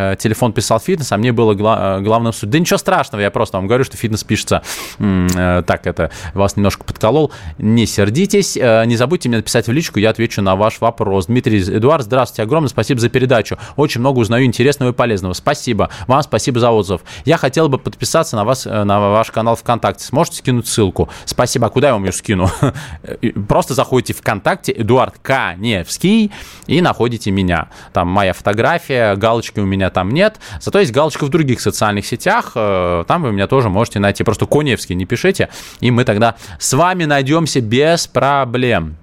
Э, 0.02 0.16
телефон 0.16 0.52
писал 0.52 0.80
фитнес, 0.80 1.12
а 1.12 1.16
мне 1.16 1.32
было 1.32 1.54
гла- 1.54 1.98
э, 1.98 2.00
главным 2.00 2.32
суть. 2.32 2.50
Да 2.50 2.58
ничего 2.58 2.78
страшного, 2.78 3.22
я 3.22 3.30
просто 3.30 3.58
вам 3.58 3.66
говорю, 3.66 3.84
что 3.84 3.96
фитнес 3.96 4.24
пишется 4.24 4.62
э, 4.98 5.62
так, 5.66 5.86
это 5.86 6.10
вас 6.34 6.56
немножко 6.56 6.84
подколол. 6.84 7.32
Не 7.58 7.86
сердитесь, 7.86 8.56
не 8.56 8.96
забудьте 8.96 9.28
мне 9.28 9.38
написать 9.38 9.66
в 9.66 9.72
личку, 9.72 9.98
я 9.98 10.10
отвечу 10.10 10.42
на 10.42 10.56
ваш 10.56 10.80
вопрос. 10.80 11.26
Дмитрий 11.26 11.60
Эдуард, 11.62 12.04
здравствуйте, 12.04 12.42
огромное 12.42 12.68
спасибо 12.68 13.00
за 13.00 13.08
передачу. 13.08 13.58
Очень 13.76 14.00
много 14.00 14.18
узнаю 14.18 14.44
интересного 14.44 14.90
и 14.90 14.94
полезного. 14.94 15.32
Спасибо. 15.32 15.90
Вам 16.06 16.22
спасибо 16.22 16.60
за 16.60 16.70
отзыв. 16.70 17.02
Я 17.24 17.36
хотел 17.36 17.68
бы 17.68 17.78
подписаться 17.78 18.36
на 18.36 18.44
вас, 18.44 18.64
на 18.64 19.00
ваш 19.00 19.30
канал 19.30 19.56
ВКонтакте. 19.56 20.04
Сможете 20.04 20.38
скинуть 20.38 20.66
ссылку? 20.66 21.08
Спасибо. 21.24 21.66
А 21.66 21.70
куда 21.70 21.88
я 21.88 21.94
вам 21.94 22.04
ее 22.04 22.12
скину? 22.12 22.50
Просто 23.48 23.74
заходите 23.74 24.12
ВКонтакте, 24.14 24.72
Эдуард 24.72 25.14
Каневский, 25.22 26.32
и 26.66 26.80
находите 26.80 27.30
меня. 27.30 27.68
Там 27.92 28.08
моя 28.08 28.32
фотография, 28.32 29.14
галочки 29.16 29.60
у 29.60 29.66
меня 29.66 29.90
там 29.92 30.10
нет. 30.10 30.40
Зато 30.60 30.80
есть 30.80 30.92
галочка 30.92 31.24
в 31.24 31.28
других 31.28 31.60
социальных 31.60 32.06
сетях. 32.06 32.52
Э, 32.54 33.04
там 33.06 33.22
вы 33.22 33.32
меня 33.32 33.46
тоже 33.46 33.68
можете 33.68 34.00
найти. 34.00 34.24
Просто 34.24 34.46
Коневский 34.46 34.94
не 34.94 35.04
пишите, 35.04 35.48
и 35.80 35.90
мы 35.90 36.04
тогда 36.04 36.36
с 36.58 36.72
вами 36.72 37.04
найдемся 37.04 37.60
без 37.60 38.06
проблем. 38.06 38.96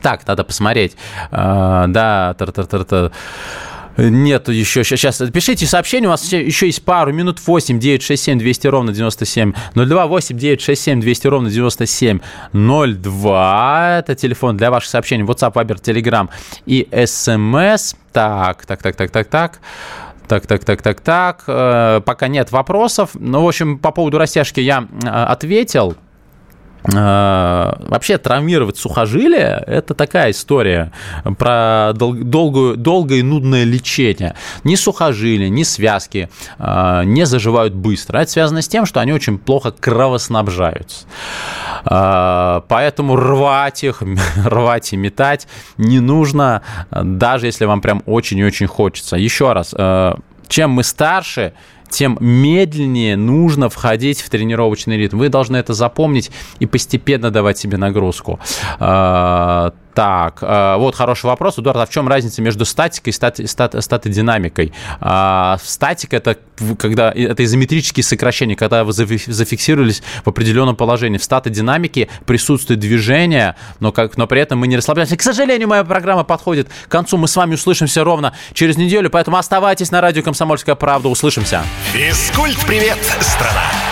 Так, 0.00 0.26
надо 0.26 0.44
посмотреть. 0.44 0.96
Э, 1.30 1.84
да, 1.88 2.34
тар-тар-тар-тар. 2.38 3.12
Нет, 3.98 4.48
еще 4.48 4.84
сейчас. 4.84 5.18
Пишите 5.32 5.66
сообщение, 5.66 6.08
у 6.08 6.12
вас 6.12 6.32
еще 6.32 6.66
есть 6.66 6.82
пару 6.84 7.12
минут 7.12 7.38
8 7.46 7.78
967 7.78 8.38
200 8.38 8.66
ровно 8.68 8.92
97 8.92 9.52
02 9.74 10.06
8 10.06 10.38
967 10.38 11.00
200 11.00 11.26
ровно 11.26 11.50
97 11.50 12.20
02. 12.52 13.98
Это 13.98 14.14
телефон 14.14 14.56
для 14.56 14.70
ваших 14.70 14.90
сообщений. 14.90 15.24
WhatsApp, 15.24 15.52
Viber, 15.52 15.80
Telegram 15.80 16.28
и 16.64 16.88
SMS. 16.90 17.96
Так, 18.12 18.64
так, 18.64 18.82
так, 18.82 18.96
так, 18.96 19.10
так, 19.10 19.28
так. 19.28 19.60
Так, 20.28 20.46
так, 20.46 20.64
так, 20.64 20.82
так, 20.82 21.00
так. 21.00 21.44
Э, 21.46 22.00
пока 22.04 22.28
нет 22.28 22.52
вопросов. 22.52 23.10
Ну, 23.14 23.42
в 23.42 23.48
общем, 23.48 23.78
по 23.78 23.90
поводу 23.90 24.18
растяжки 24.18 24.60
я 24.60 24.86
э, 25.02 25.06
ответил. 25.08 25.96
Э, 26.84 27.74
вообще 27.78 28.18
травмировать 28.18 28.76
сухожилие– 28.76 29.62
это 29.66 29.94
такая 29.94 30.32
история 30.32 30.92
про 31.38 31.92
дол- 31.94 32.14
долгую, 32.14 32.76
долгое 32.76 33.20
и 33.20 33.22
нудное 33.22 33.64
лечение. 33.64 34.34
Ни 34.64 34.74
сухожилия, 34.74 35.48
ни 35.48 35.62
связки 35.62 36.28
не 36.58 37.24
заживают 37.24 37.74
быстро. 37.74 38.18
Это 38.18 38.30
связано 38.30 38.62
с 38.62 38.68
тем, 38.68 38.86
что 38.86 39.00
они 39.00 39.12
очень 39.12 39.38
плохо 39.38 39.70
кровоснабжаются. 39.72 41.06
Поэтому 41.84 43.16
рвать 43.16 43.84
их, 43.84 44.02
рвать 44.44 44.92
и 44.92 44.96
метать 44.96 45.46
не 45.76 46.00
нужно, 46.00 46.62
даже 46.90 47.46
если 47.46 47.64
вам 47.64 47.80
прям 47.80 48.02
очень 48.06 48.38
и 48.38 48.44
очень 48.44 48.66
хочется. 48.66 49.16
Еще 49.16 49.52
раз, 49.52 49.74
чем 50.48 50.70
мы 50.70 50.82
старше, 50.82 51.54
тем 51.92 52.16
медленнее 52.20 53.16
нужно 53.16 53.68
входить 53.68 54.20
в 54.20 54.30
тренировочный 54.30 54.96
ритм. 54.96 55.18
Вы 55.18 55.28
должны 55.28 55.56
это 55.58 55.74
запомнить 55.74 56.30
и 56.58 56.66
постепенно 56.66 57.30
давать 57.30 57.58
себе 57.58 57.76
нагрузку. 57.76 58.40
Так, 59.94 60.38
э, 60.42 60.76
вот 60.78 60.94
хороший 60.94 61.26
вопрос. 61.26 61.58
Эдуард, 61.58 61.78
а 61.78 61.86
в 61.86 61.90
чем 61.90 62.08
разница 62.08 62.40
между 62.42 62.64
статикой 62.64 63.10
и 63.10 63.12
стати, 63.12 63.46
стат, 63.46 63.74
статодинамикой? 63.82 64.72
А, 65.00 65.58
статика 65.62 66.16
это 66.16 66.36
когда 66.78 67.10
это 67.10 67.44
изометрические 67.44 68.04
сокращения, 68.04 68.56
когда 68.56 68.84
вы 68.84 68.92
зафиксировались 68.92 70.02
в 70.24 70.28
определенном 70.28 70.76
положении. 70.76 71.18
В 71.18 71.24
статодинамике 71.24 72.08
присутствует 72.24 72.80
движение, 72.80 73.56
но, 73.80 73.92
как, 73.92 74.16
но 74.16 74.26
при 74.26 74.40
этом 74.40 74.58
мы 74.58 74.66
не 74.66 74.76
расслабляемся. 74.76 75.16
К 75.16 75.22
сожалению, 75.22 75.68
моя 75.68 75.84
программа 75.84 76.24
подходит 76.24 76.68
к 76.86 76.88
концу. 76.90 77.16
Мы 77.16 77.28
с 77.28 77.36
вами 77.36 77.54
услышимся 77.54 78.04
ровно 78.04 78.32
через 78.52 78.76
неделю, 78.76 79.10
поэтому 79.10 79.36
оставайтесь 79.36 79.90
на 79.90 80.00
радио 80.00 80.22
«Комсомольская 80.22 80.74
правда». 80.74 81.08
Услышимся. 81.08 81.62
Физкульт-привет, 81.92 82.98
страна! 83.20 83.91